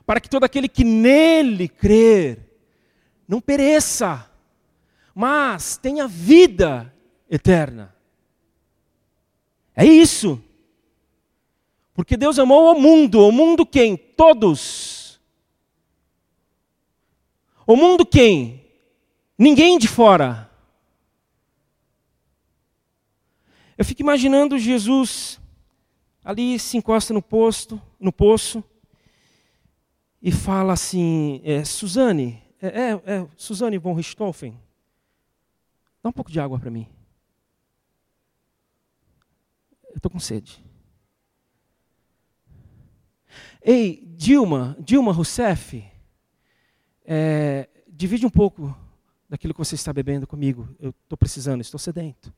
para 0.07 0.21
que 0.21 0.31
todo 0.31 0.45
aquele 0.45 0.69
que 0.69 0.83
nele 0.83 1.69
crer 1.69 2.39
não 3.29 3.41
pereça, 3.41 4.29
mas 5.15 5.77
tenha 5.77 6.09
vida 6.09 6.93
eterna. 7.31 7.95
É 9.77 9.85
isso. 9.85 10.43
Porque 11.95 12.17
Deus 12.17 12.39
amou 12.39 12.75
o 12.75 12.81
mundo. 12.81 13.27
O 13.27 13.33
mundo 13.33 13.65
quem? 13.67 13.97
Todos 13.97 15.00
o 17.73 17.77
mundo 17.77 18.05
quem? 18.05 18.65
Ninguém 19.39 19.79
de 19.79 19.87
fora. 19.89 20.51
Eu 23.79 23.85
fico 23.85 24.03
imaginando 24.03 24.59
Jesus 24.59 25.41
ali 26.25 26.59
se 26.59 26.77
encosta 26.77 27.15
no 27.15 27.23
posto, 27.23 27.81
no 27.99 28.13
poço 28.13 28.63
e 30.21 30.31
fala 30.31 30.75
assim, 30.75 31.41
é, 31.45 31.65
Suzane, 31.65 32.43
é, 32.61 32.67
é, 32.67 32.91
é, 33.07 33.29
Suzane 33.37 33.79
von 33.79 33.95
Richthofen, 33.95 34.61
dá 36.03 36.11
um 36.11 36.13
pouco 36.13 36.31
de 36.31 36.39
água 36.39 36.59
para 36.59 36.71
mim. 36.71 36.87
Eu 39.89 39.97
estou 39.97 40.11
com 40.11 40.19
sede. 40.21 40.63
Ei, 43.63 44.05
Dilma, 44.17 44.77
Dilma 44.79 45.13
Rousseff, 45.13 45.83
é, 47.05 47.69
divide 47.89 48.27
um 48.27 48.31
pouco 48.31 48.77
daquilo 49.29 49.55
que 49.55 49.59
você 49.59 49.75
está 49.75 49.93
bebendo 49.93 50.27
comigo. 50.27 50.69
Eu 50.79 50.91
estou 50.91 51.17
precisando, 51.17 51.61
estou 51.61 51.79
sedento. 51.79 52.33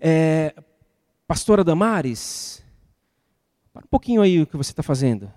É, 0.00 0.54
Pastora 1.26 1.64
Damares, 1.64 2.64
para 3.72 3.84
um 3.84 3.88
pouquinho 3.88 4.22
aí 4.22 4.40
o 4.42 4.46
que 4.46 4.56
você 4.56 4.72
está 4.72 4.82
fazendo. 4.82 5.32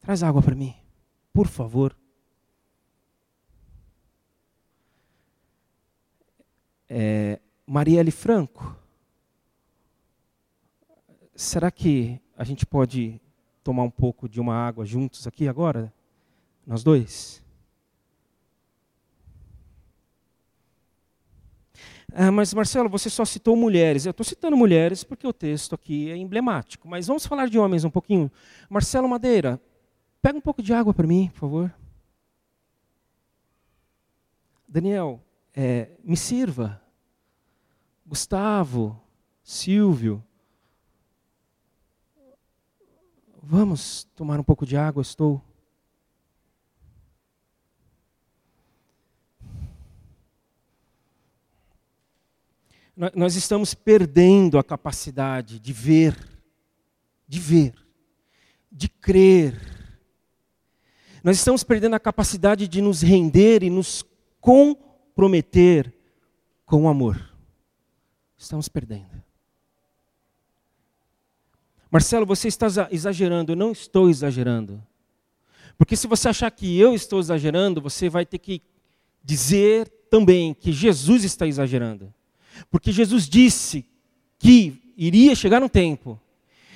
Traz 0.00 0.22
água 0.22 0.42
para 0.42 0.54
mim, 0.54 0.74
por 1.32 1.46
favor. 1.48 1.96
É, 6.88 7.40
Marielle 7.66 8.12
Franco, 8.12 8.76
será 11.34 11.70
que 11.70 12.20
a 12.36 12.44
gente 12.44 12.64
pode 12.64 13.20
tomar 13.64 13.82
um 13.82 13.90
pouco 13.90 14.28
de 14.28 14.40
uma 14.40 14.54
água 14.54 14.86
juntos 14.86 15.26
aqui 15.26 15.48
agora? 15.48 15.92
Nós 16.66 16.82
dois. 16.82 17.42
Ah, 22.12 22.32
mas 22.32 22.52
Marcelo, 22.54 22.88
você 22.88 23.10
só 23.10 23.24
citou 23.24 23.54
mulheres. 23.54 24.06
Eu 24.06 24.10
estou 24.10 24.24
citando 24.24 24.56
mulheres 24.56 25.04
porque 25.04 25.26
o 25.26 25.32
texto 25.32 25.74
aqui 25.74 26.10
é 26.10 26.16
emblemático. 26.16 26.88
Mas 26.88 27.06
vamos 27.06 27.26
falar 27.26 27.48
de 27.48 27.58
homens 27.58 27.84
um 27.84 27.90
pouquinho. 27.90 28.32
Marcelo 28.68 29.08
Madeira, 29.08 29.60
pega 30.20 30.38
um 30.38 30.40
pouco 30.40 30.62
de 30.62 30.72
água 30.72 30.94
para 30.94 31.06
mim, 31.06 31.28
por 31.34 31.40
favor. 31.40 31.74
Daniel, 34.66 35.22
é, 35.54 35.90
me 36.02 36.16
sirva. 36.16 36.82
Gustavo, 38.04 39.00
Silvio. 39.42 40.24
Vamos 43.42 44.04
tomar 44.16 44.40
um 44.40 44.44
pouco 44.44 44.66
de 44.66 44.76
água, 44.76 45.02
estou 45.02 45.42
nós 53.14 53.36
estamos 53.36 53.74
perdendo 53.74 54.58
a 54.58 54.64
capacidade 54.64 55.60
de 55.60 55.72
ver, 55.72 56.16
de 57.28 57.38
ver, 57.38 57.74
de 58.72 58.88
crer. 58.88 59.60
Nós 61.22 61.36
estamos 61.36 61.62
perdendo 61.62 61.94
a 61.94 62.00
capacidade 62.00 62.66
de 62.66 62.80
nos 62.80 63.02
render 63.02 63.62
e 63.62 63.68
nos 63.68 64.02
comprometer 64.40 65.92
com 66.64 66.84
o 66.84 66.88
amor. 66.88 67.32
Estamos 68.38 68.68
perdendo. 68.68 69.22
Marcelo, 71.90 72.24
você 72.24 72.48
está 72.48 72.66
exagerando. 72.90 73.52
Eu 73.52 73.56
não 73.56 73.72
estou 73.72 74.08
exagerando. 74.08 74.82
Porque 75.76 75.96
se 75.96 76.06
você 76.06 76.28
achar 76.28 76.50
que 76.50 76.78
eu 76.78 76.94
estou 76.94 77.20
exagerando, 77.20 77.80
você 77.80 78.08
vai 78.08 78.24
ter 78.24 78.38
que 78.38 78.62
dizer 79.22 79.88
também 80.10 80.54
que 80.54 80.72
Jesus 80.72 81.24
está 81.24 81.46
exagerando. 81.46 82.12
Porque 82.70 82.92
Jesus 82.92 83.28
disse 83.28 83.84
que 84.38 84.92
iria 84.96 85.34
chegar 85.34 85.62
um 85.62 85.68
tempo 85.68 86.20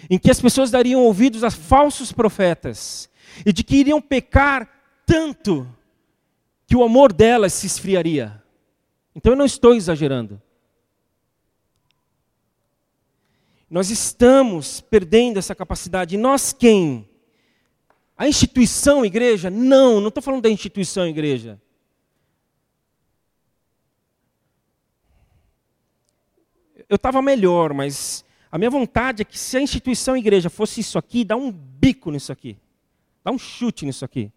em 0.09 0.19
que 0.19 0.31
as 0.31 0.41
pessoas 0.41 0.71
dariam 0.71 1.03
ouvidos 1.03 1.45
a 1.45 1.51
falsos 1.51 2.13
profetas 2.13 3.09
e 3.45 3.53
de 3.53 3.63
que 3.63 3.77
iriam 3.77 4.01
pecar 4.01 4.69
tanto 5.07 5.67
que 6.67 6.77
o 6.77 6.83
amor 6.83 7.13
delas 7.13 7.53
se 7.53 7.67
esfriaria. 7.67 8.43
Então 9.15 9.33
eu 9.33 9.37
não 9.37 9.45
estou 9.45 9.75
exagerando. 9.75 10.41
Nós 13.69 13.91
estamos 13.91 14.81
perdendo 14.81 15.39
essa 15.39 15.55
capacidade. 15.55 16.17
nós 16.17 16.53
quem? 16.53 17.09
A 18.17 18.29
instituição 18.29 19.05
igreja? 19.05 19.49
Não, 19.49 20.01
não 20.01 20.09
estou 20.09 20.23
falando 20.23 20.43
da 20.43 20.51
instituição 20.51 21.07
igreja. 21.07 21.61
Eu 26.91 26.97
estava 26.97 27.23
melhor, 27.23 27.73
mas 27.73 28.25
a 28.51 28.59
minha 28.59 28.69
vontade 28.69 29.23
é 29.23 29.25
que 29.25 29.39
se 29.39 29.57
a 29.57 29.61
instituição 29.61 30.17
igreja 30.17 30.51
fosse 30.51 30.81
isso 30.81 30.99
aqui, 30.99 31.25
dá 31.25 31.37
um 31.37 31.53
bico 31.53 32.11
nisso 32.11 32.33
aqui. 32.33 32.59
Dá 33.23 33.31
um 33.31 33.39
chute 33.39 33.87
nisso 33.87 34.05
aqui. 34.05 34.33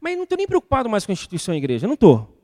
Mas 0.00 0.16
não 0.16 0.22
estou 0.22 0.38
nem 0.38 0.46
preocupado 0.46 0.88
mais 0.88 1.04
com 1.04 1.10
a 1.10 1.14
instituição 1.14 1.52
igreja, 1.52 1.88
não 1.88 1.94
estou. 1.94 2.38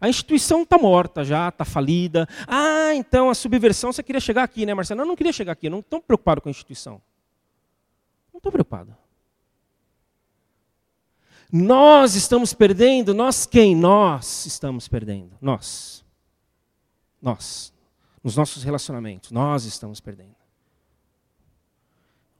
A 0.00 0.08
instituição 0.08 0.62
está 0.62 0.78
morta 0.78 1.22
já, 1.22 1.50
está 1.50 1.66
falida. 1.66 2.26
Ah, 2.46 2.94
então 2.94 3.28
a 3.28 3.34
subversão 3.34 3.92
você 3.92 4.02
queria 4.02 4.20
chegar 4.20 4.42
aqui, 4.42 4.64
né, 4.64 4.72
Marcelo? 4.72 5.00
Não, 5.00 5.08
não 5.08 5.16
queria 5.16 5.34
chegar 5.34 5.52
aqui, 5.52 5.68
não 5.68 5.80
estou 5.80 6.00
preocupado 6.00 6.40
com 6.40 6.48
a 6.48 6.50
instituição. 6.50 7.00
Não 8.32 8.38
estou 8.38 8.50
preocupado. 8.50 8.96
Nós 11.52 12.14
estamos 12.14 12.54
perdendo, 12.54 13.12
nós 13.12 13.44
quem? 13.44 13.76
Nós 13.76 14.46
estamos 14.46 14.88
perdendo. 14.88 15.36
Nós. 15.42 16.02
Nós. 17.20 17.73
Nos 18.24 18.36
nossos 18.36 18.64
relacionamentos, 18.64 19.30
nós 19.30 19.66
estamos 19.66 20.00
perdendo. 20.00 20.34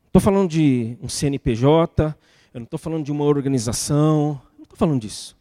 Estou 0.06 0.22
falando 0.22 0.48
de 0.48 0.96
um 1.02 1.08
CNPJ, 1.10 2.16
eu 2.54 2.60
não 2.60 2.64
estou 2.64 2.78
falando 2.78 3.04
de 3.04 3.12
uma 3.12 3.24
organização, 3.24 4.40
não 4.56 4.62
estou 4.62 4.78
falando 4.78 5.02
disso. 5.02 5.36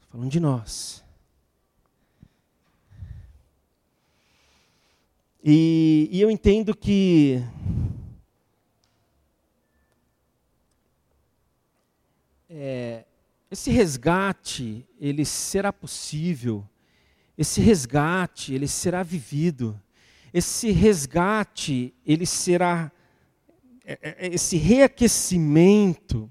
Estou 0.00 0.12
falando 0.12 0.30
de 0.30 0.40
nós. 0.40 1.04
E, 5.44 6.08
e 6.10 6.20
eu 6.20 6.30
entendo 6.30 6.74
que 6.74 7.42
é, 12.48 13.04
esse 13.50 13.70
resgate 13.70 14.86
ele 15.00 15.24
será 15.24 15.72
possível, 15.72 16.66
esse 17.38 17.60
resgate 17.60 18.52
ele 18.52 18.66
será 18.66 19.04
vivido, 19.04 19.80
esse 20.34 20.72
resgate 20.72 21.94
ele 22.04 22.26
será 22.26 22.92
é, 23.90 23.98
é, 24.02 24.26
é, 24.26 24.34
esse 24.34 24.58
reaquecimento, 24.58 26.30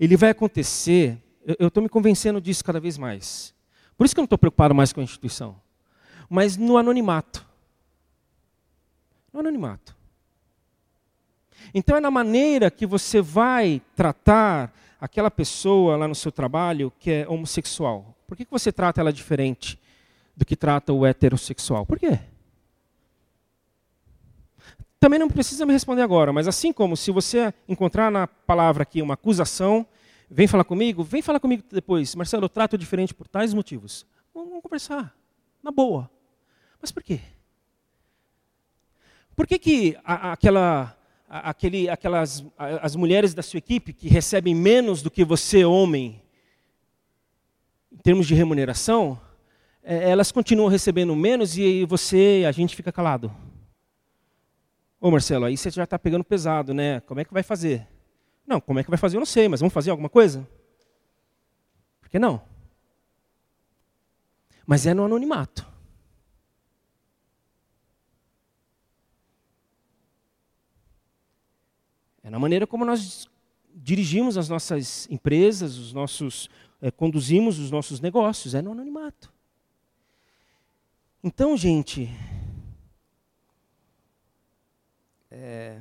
ele 0.00 0.16
vai 0.16 0.30
acontecer, 0.30 1.22
eu 1.46 1.68
estou 1.68 1.80
me 1.80 1.88
convencendo 1.88 2.40
disso 2.40 2.64
cada 2.64 2.80
vez 2.80 2.98
mais. 2.98 3.54
Por 3.96 4.04
isso 4.04 4.12
que 4.12 4.18
eu 4.18 4.22
não 4.22 4.26
estou 4.26 4.38
preocupado 4.38 4.74
mais 4.74 4.92
com 4.92 5.00
a 5.00 5.04
instituição. 5.04 5.54
Mas 6.28 6.56
no 6.56 6.76
anonimato. 6.76 7.46
No 9.32 9.38
anonimato. 9.38 9.96
Então 11.72 11.96
é 11.96 12.00
na 12.00 12.10
maneira 12.10 12.72
que 12.72 12.86
você 12.86 13.20
vai 13.20 13.80
tratar 13.94 14.74
aquela 15.00 15.30
pessoa 15.30 15.96
lá 15.96 16.08
no 16.08 16.14
seu 16.14 16.32
trabalho 16.32 16.92
que 16.98 17.10
é 17.10 17.28
homossexual. 17.28 18.16
Por 18.26 18.36
que, 18.36 18.44
que 18.44 18.50
você 18.50 18.72
trata 18.72 19.00
ela 19.00 19.12
diferente 19.12 19.78
do 20.36 20.44
que 20.44 20.56
trata 20.56 20.92
o 20.92 21.06
heterossexual? 21.06 21.86
Por 21.86 21.98
quê? 21.98 22.18
Também 25.04 25.18
não 25.18 25.28
precisa 25.28 25.66
me 25.66 25.72
responder 25.72 26.00
agora, 26.00 26.32
mas 26.32 26.48
assim 26.48 26.72
como 26.72 26.96
se 26.96 27.10
você 27.10 27.52
encontrar 27.68 28.10
na 28.10 28.26
palavra 28.26 28.84
aqui 28.84 29.02
uma 29.02 29.14
acusação, 29.14 29.86
vem 30.30 30.46
falar 30.46 30.64
comigo, 30.64 31.04
vem 31.04 31.20
falar 31.20 31.38
comigo 31.38 31.62
depois. 31.70 32.14
Marcelo, 32.14 32.46
eu 32.46 32.48
trato 32.48 32.78
diferente 32.78 33.12
por 33.12 33.28
tais 33.28 33.52
motivos. 33.52 34.06
Vamos, 34.34 34.62
conversar, 34.62 35.14
na 35.62 35.70
boa. 35.70 36.10
Mas 36.80 36.90
por 36.90 37.02
quê? 37.02 37.20
Por 39.36 39.46
que, 39.46 39.58
que 39.58 39.96
aquela, 40.04 40.96
aquele, 41.28 41.88
aquelas 41.88 42.44
as 42.56 42.96
mulheres 42.96 43.34
da 43.34 43.42
sua 43.42 43.58
equipe 43.58 43.92
que 43.92 44.08
recebem 44.08 44.54
menos 44.54 45.02
do 45.02 45.10
que 45.10 45.24
você, 45.24 45.64
homem, 45.64 46.22
em 47.92 47.96
termos 47.98 48.26
de 48.26 48.34
remuneração, 48.34 49.20
elas 49.84 50.32
continuam 50.32 50.68
recebendo 50.68 51.14
menos 51.14 51.58
e 51.58 51.84
você, 51.84 52.44
a 52.48 52.52
gente 52.52 52.74
fica 52.74 52.90
calado? 52.90 53.30
Ô 54.98 55.10
Marcelo, 55.10 55.44
aí 55.44 55.56
você 55.56 55.70
já 55.70 55.84
está 55.84 55.98
pegando 55.98 56.24
pesado, 56.24 56.72
né? 56.72 57.00
Como 57.00 57.20
é 57.20 57.24
que 57.24 57.32
vai 57.32 57.42
fazer? 57.42 57.86
Não, 58.46 58.58
como 58.58 58.78
é 58.78 58.84
que 58.84 58.88
vai 58.88 58.98
fazer 58.98 59.16
eu 59.16 59.20
não 59.20 59.26
sei, 59.26 59.46
mas 59.46 59.60
vamos 59.60 59.74
fazer 59.74 59.90
alguma 59.90 60.08
coisa? 60.08 60.48
Por 62.00 62.08
que 62.08 62.18
não? 62.18 62.40
Mas 64.66 64.86
é 64.86 64.94
no 64.94 65.04
anonimato. 65.04 65.66
É 72.22 72.30
na 72.30 72.38
maneira 72.38 72.66
como 72.66 72.86
nós 72.86 73.28
dirigimos 73.74 74.38
as 74.38 74.48
nossas 74.48 75.06
empresas, 75.10 75.76
os 75.76 75.92
nossos 75.92 76.48
é, 76.80 76.90
conduzimos 76.90 77.58
os 77.58 77.70
nossos 77.70 78.00
negócios, 78.00 78.54
é 78.54 78.62
no 78.62 78.72
anonimato. 78.72 79.33
Então, 81.26 81.56
gente, 81.56 82.10
é, 85.30 85.80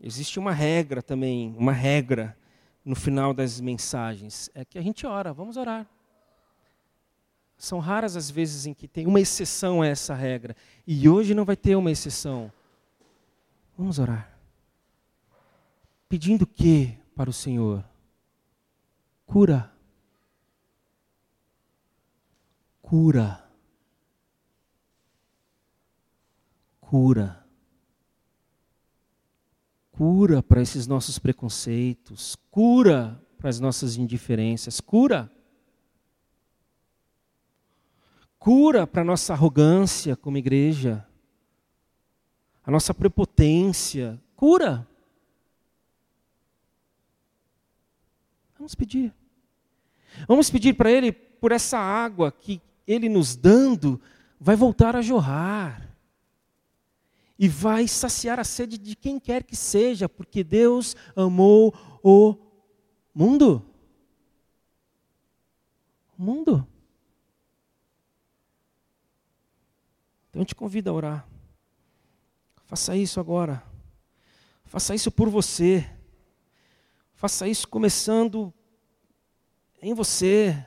existe 0.00 0.38
uma 0.38 0.52
regra 0.52 1.02
também, 1.02 1.54
uma 1.58 1.72
regra 1.72 2.34
no 2.82 2.96
final 2.96 3.34
das 3.34 3.60
mensagens, 3.60 4.48
é 4.54 4.64
que 4.64 4.78
a 4.78 4.80
gente 4.80 5.06
ora, 5.06 5.34
vamos 5.34 5.58
orar. 5.58 5.86
São 7.58 7.78
raras 7.78 8.16
as 8.16 8.30
vezes 8.30 8.64
em 8.64 8.72
que 8.72 8.88
tem 8.88 9.06
uma 9.06 9.20
exceção 9.20 9.82
a 9.82 9.86
essa 9.86 10.14
regra. 10.14 10.56
E 10.86 11.06
hoje 11.06 11.34
não 11.34 11.44
vai 11.44 11.54
ter 11.54 11.76
uma 11.76 11.90
exceção. 11.90 12.50
Vamos 13.76 13.98
orar. 13.98 14.34
Pedindo 16.08 16.44
o 16.44 16.46
que 16.46 16.98
para 17.14 17.28
o 17.28 17.34
Senhor? 17.34 17.84
Cura. 19.26 19.70
Cura. 22.80 23.45
Cura 26.88 27.46
cura 29.96 30.42
para 30.42 30.60
esses 30.60 30.86
nossos 30.86 31.18
preconceitos, 31.18 32.36
cura 32.50 33.20
para 33.38 33.48
as 33.48 33.58
nossas 33.58 33.96
indiferenças, 33.96 34.78
cura. 34.78 35.30
Cura 38.38 38.86
para 38.86 39.00
a 39.00 39.04
nossa 39.04 39.32
arrogância 39.32 40.14
como 40.14 40.36
igreja, 40.36 41.06
a 42.62 42.70
nossa 42.70 42.92
prepotência, 42.92 44.20
cura. 44.36 44.86
Vamos 48.58 48.74
pedir. 48.74 49.14
Vamos 50.28 50.50
pedir 50.50 50.74
para 50.74 50.90
Ele 50.90 51.10
por 51.10 51.52
essa 51.52 51.78
água 51.78 52.30
que 52.30 52.60
Ele 52.86 53.08
nos 53.08 53.34
dando 53.34 54.00
vai 54.38 54.56
voltar 54.56 54.94
a 54.94 55.02
jorrar 55.02 55.85
e 57.38 57.48
vai 57.48 57.86
saciar 57.86 58.40
a 58.40 58.44
sede 58.44 58.78
de 58.78 58.96
quem 58.96 59.20
quer 59.20 59.42
que 59.42 59.54
seja, 59.54 60.08
porque 60.08 60.42
Deus 60.42 60.96
amou 61.14 61.74
o 62.02 62.34
mundo. 63.14 63.64
O 66.18 66.22
mundo. 66.22 66.66
Então 70.30 70.42
eu 70.42 70.46
te 70.46 70.54
convido 70.54 70.90
a 70.90 70.92
orar. 70.92 71.28
Faça 72.64 72.96
isso 72.96 73.20
agora. 73.20 73.62
Faça 74.64 74.94
isso 74.94 75.10
por 75.10 75.28
você. 75.28 75.88
Faça 77.14 77.46
isso 77.46 77.68
começando 77.68 78.52
em 79.80 79.94
você. 79.94 80.66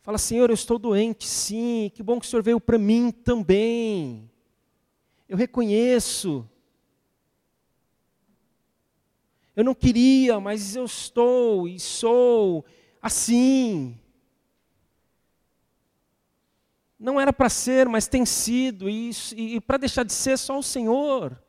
Fala, 0.00 0.16
Senhor, 0.16 0.48
eu 0.48 0.54
estou 0.54 0.78
doente, 0.78 1.26
sim. 1.26 1.90
Que 1.94 2.02
bom 2.02 2.18
que 2.18 2.26
o 2.26 2.28
Senhor 2.28 2.42
veio 2.42 2.60
para 2.60 2.78
mim 2.78 3.10
também. 3.10 4.27
Eu 5.28 5.36
reconheço. 5.36 6.48
Eu 9.54 9.64
não 9.64 9.74
queria, 9.74 10.38
mas 10.40 10.76
eu 10.76 10.84
estou 10.84 11.68
e 11.68 11.78
sou 11.78 12.64
assim. 13.02 13.98
Não 16.98 17.20
era 17.20 17.32
para 17.32 17.48
ser, 17.48 17.88
mas 17.88 18.08
tem 18.08 18.24
sido, 18.24 18.88
e, 18.88 19.10
e 19.36 19.60
para 19.60 19.76
deixar 19.76 20.04
de 20.04 20.12
ser 20.12 20.36
só 20.38 20.58
o 20.58 20.62
Senhor. 20.62 21.40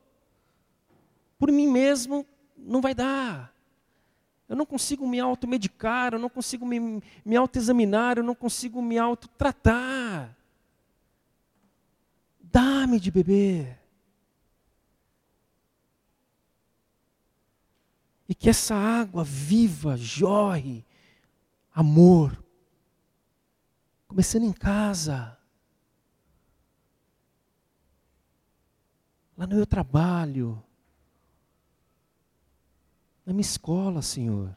Por 1.38 1.52
mim 1.52 1.68
mesmo 1.68 2.26
não 2.58 2.82
vai 2.82 2.94
dar. 2.94 3.54
Eu 4.48 4.56
não 4.56 4.66
consigo 4.66 5.08
me 5.08 5.20
automedicar, 5.20 6.14
eu 6.14 6.20
não 6.20 6.30
consigo 6.30 6.66
me, 6.66 7.02
me 7.24 7.36
autoexaminar, 7.36 8.18
eu 8.18 8.24
não 8.24 8.36
consigo 8.36 8.82
me 8.82 8.98
autotratar. 8.98 10.36
Dá-me 12.52 13.00
de 13.00 13.12
beber. 13.12 13.80
E 18.28 18.36
que 18.36 18.50
essa 18.50 18.76
água 18.76 19.24
viva 19.24 19.98
jorre 19.98 20.86
amor. 21.74 22.44
Começando 24.08 24.44
em 24.44 24.54
casa. 24.54 25.38
Lá 29.38 29.48
no 29.48 29.56
meu 29.56 29.66
trabalho. 29.66 30.64
Na 33.26 33.34
minha 33.34 33.42
escola, 33.42 34.02
Senhor 34.02 34.56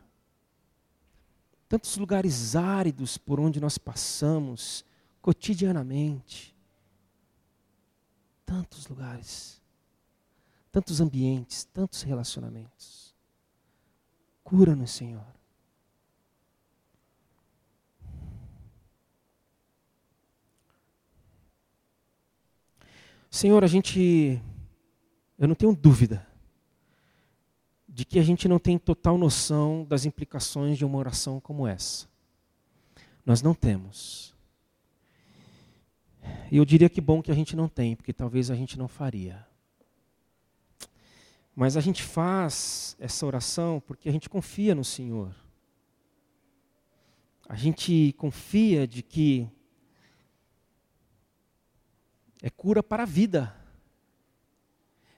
tantos 1.72 1.96
lugares 1.96 2.54
áridos 2.54 3.16
por 3.16 3.40
onde 3.40 3.58
nós 3.58 3.78
passamos 3.78 4.84
cotidianamente. 5.22 6.51
Tantos 8.52 8.86
lugares, 8.86 9.62
tantos 10.70 11.00
ambientes, 11.00 11.64
tantos 11.64 12.02
relacionamentos. 12.02 13.14
Cura-nos, 14.44 14.90
Senhor. 14.90 15.24
Senhor, 23.30 23.64
a 23.64 23.66
gente, 23.66 24.38
eu 25.38 25.48
não 25.48 25.54
tenho 25.54 25.74
dúvida 25.74 26.26
de 27.88 28.04
que 28.04 28.18
a 28.18 28.22
gente 28.22 28.46
não 28.48 28.58
tem 28.58 28.76
total 28.76 29.16
noção 29.16 29.82
das 29.82 30.04
implicações 30.04 30.76
de 30.76 30.84
uma 30.84 30.98
oração 30.98 31.40
como 31.40 31.66
essa. 31.66 32.06
Nós 33.24 33.40
não 33.40 33.54
temos. 33.54 34.31
E 36.50 36.56
eu 36.56 36.64
diria 36.64 36.88
que 36.88 37.00
bom 37.00 37.22
que 37.22 37.30
a 37.30 37.34
gente 37.34 37.56
não 37.56 37.68
tem, 37.68 37.96
porque 37.96 38.12
talvez 38.12 38.50
a 38.50 38.54
gente 38.54 38.78
não 38.78 38.88
faria. 38.88 39.46
Mas 41.54 41.76
a 41.76 41.80
gente 41.80 42.02
faz 42.02 42.96
essa 42.98 43.26
oração 43.26 43.82
porque 43.86 44.08
a 44.08 44.12
gente 44.12 44.28
confia 44.28 44.74
no 44.74 44.84
Senhor. 44.84 45.34
A 47.48 47.56
gente 47.56 48.14
confia 48.14 48.86
de 48.86 49.02
que 49.02 49.48
é 52.40 52.48
cura 52.48 52.82
para 52.82 53.02
a 53.02 53.06
vida. 53.06 53.54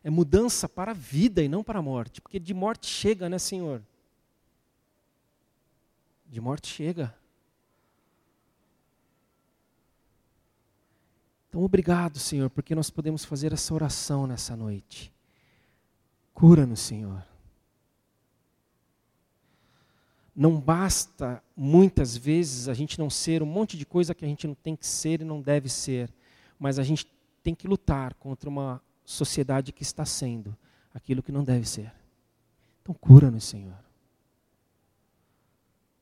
É 0.03 0.11
mudança 0.11 0.69
para 0.69 0.91
a 0.91 0.95
vida 0.95 1.43
e 1.43 1.49
não 1.49 1.63
para 1.63 1.79
a 1.79 1.83
morte. 1.83 2.21
Porque 2.21 2.39
de 2.41 2.53
morte 2.53 2.87
chega, 2.87 3.29
né, 3.29 3.39
Senhor? 3.39 3.83
De 6.27 6.41
morte 6.41 6.69
chega. 6.69 7.15
Então, 11.55 11.63
obrigado, 11.63 12.19
Senhor, 12.19 12.51
porque 12.51 12.75
nós 12.75 12.91
podemos 12.91 13.25
fazer 13.25 13.53
essa 13.53 13.73
oração 13.73 14.27
nessa 14.27 14.57
noite. 14.57 15.15
Cura-nos, 16.33 16.81
Senhor. 16.81 17.25
Não 20.35 20.61
basta, 20.61 21.41
muitas 21.57 22.17
vezes, 22.17 22.67
a 22.67 22.75
gente 22.75 22.99
não 22.99 23.09
ser 23.09 23.41
um 23.41 23.47
monte 23.47 23.79
de 23.79 23.87
coisa 23.87 24.17
que 24.17 24.25
a 24.25 24.29
gente 24.29 24.49
não 24.49 24.55
tem 24.57 24.75
que 24.75 24.85
ser 24.85 25.21
e 25.21 25.25
não 25.25 25.41
deve 25.41 25.69
ser, 25.69 26.13
mas 26.59 26.81
a 26.81 26.83
gente 26.83 27.07
tem 27.41 27.55
que 27.55 27.69
lutar 27.69 28.15
contra 28.15 28.51
uma 28.51 28.83
sociedade 29.05 29.73
que 29.73 29.85
está 29.85 30.05
sendo 30.05 30.57
aquilo 30.93 31.23
que 31.23 31.31
não 31.31 31.45
deve 31.45 31.69
ser. 31.69 31.95
Então, 32.83 32.93
cura-nos, 32.97 33.45
Senhor. 33.45 33.79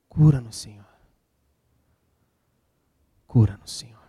Cura-nos, 0.08 0.56
Senhor. 0.56 0.86
Cura-nos, 3.26 3.70
Senhor. 3.70 4.01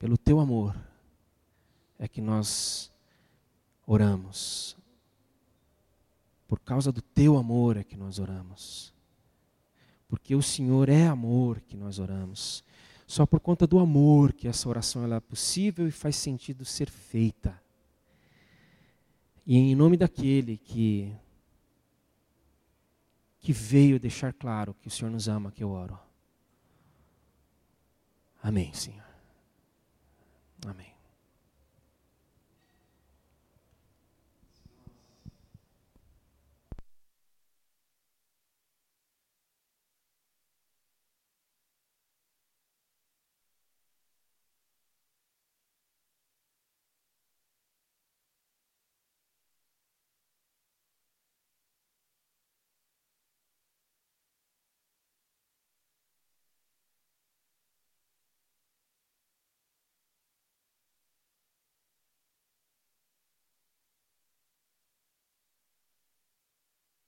Pelo 0.00 0.16
teu 0.16 0.40
amor 0.40 0.74
é 1.98 2.08
que 2.08 2.22
nós 2.22 2.90
oramos. 3.86 4.74
Por 6.48 6.58
causa 6.58 6.90
do 6.90 7.02
teu 7.02 7.36
amor 7.36 7.76
é 7.76 7.84
que 7.84 7.98
nós 7.98 8.18
oramos. 8.18 8.94
Porque 10.08 10.34
o 10.34 10.40
Senhor 10.40 10.88
é 10.88 11.06
amor 11.06 11.60
que 11.60 11.76
nós 11.76 11.98
oramos. 11.98 12.64
Só 13.06 13.26
por 13.26 13.40
conta 13.40 13.66
do 13.66 13.78
amor 13.78 14.32
que 14.32 14.48
essa 14.48 14.70
oração 14.70 15.04
ela 15.04 15.16
é 15.16 15.20
possível 15.20 15.86
e 15.86 15.92
faz 15.92 16.16
sentido 16.16 16.64
ser 16.64 16.88
feita. 16.88 17.62
E 19.46 19.58
em 19.58 19.74
nome 19.74 19.98
daquele 19.98 20.56
que 20.56 21.14
que 23.38 23.52
veio 23.52 24.00
deixar 24.00 24.32
claro 24.32 24.72
que 24.72 24.88
o 24.88 24.90
Senhor 24.90 25.10
nos 25.10 25.28
ama, 25.28 25.52
que 25.52 25.62
eu 25.62 25.70
oro. 25.70 25.98
Amém, 28.42 28.72
Senhor. 28.72 29.09
Amém. 30.66 30.89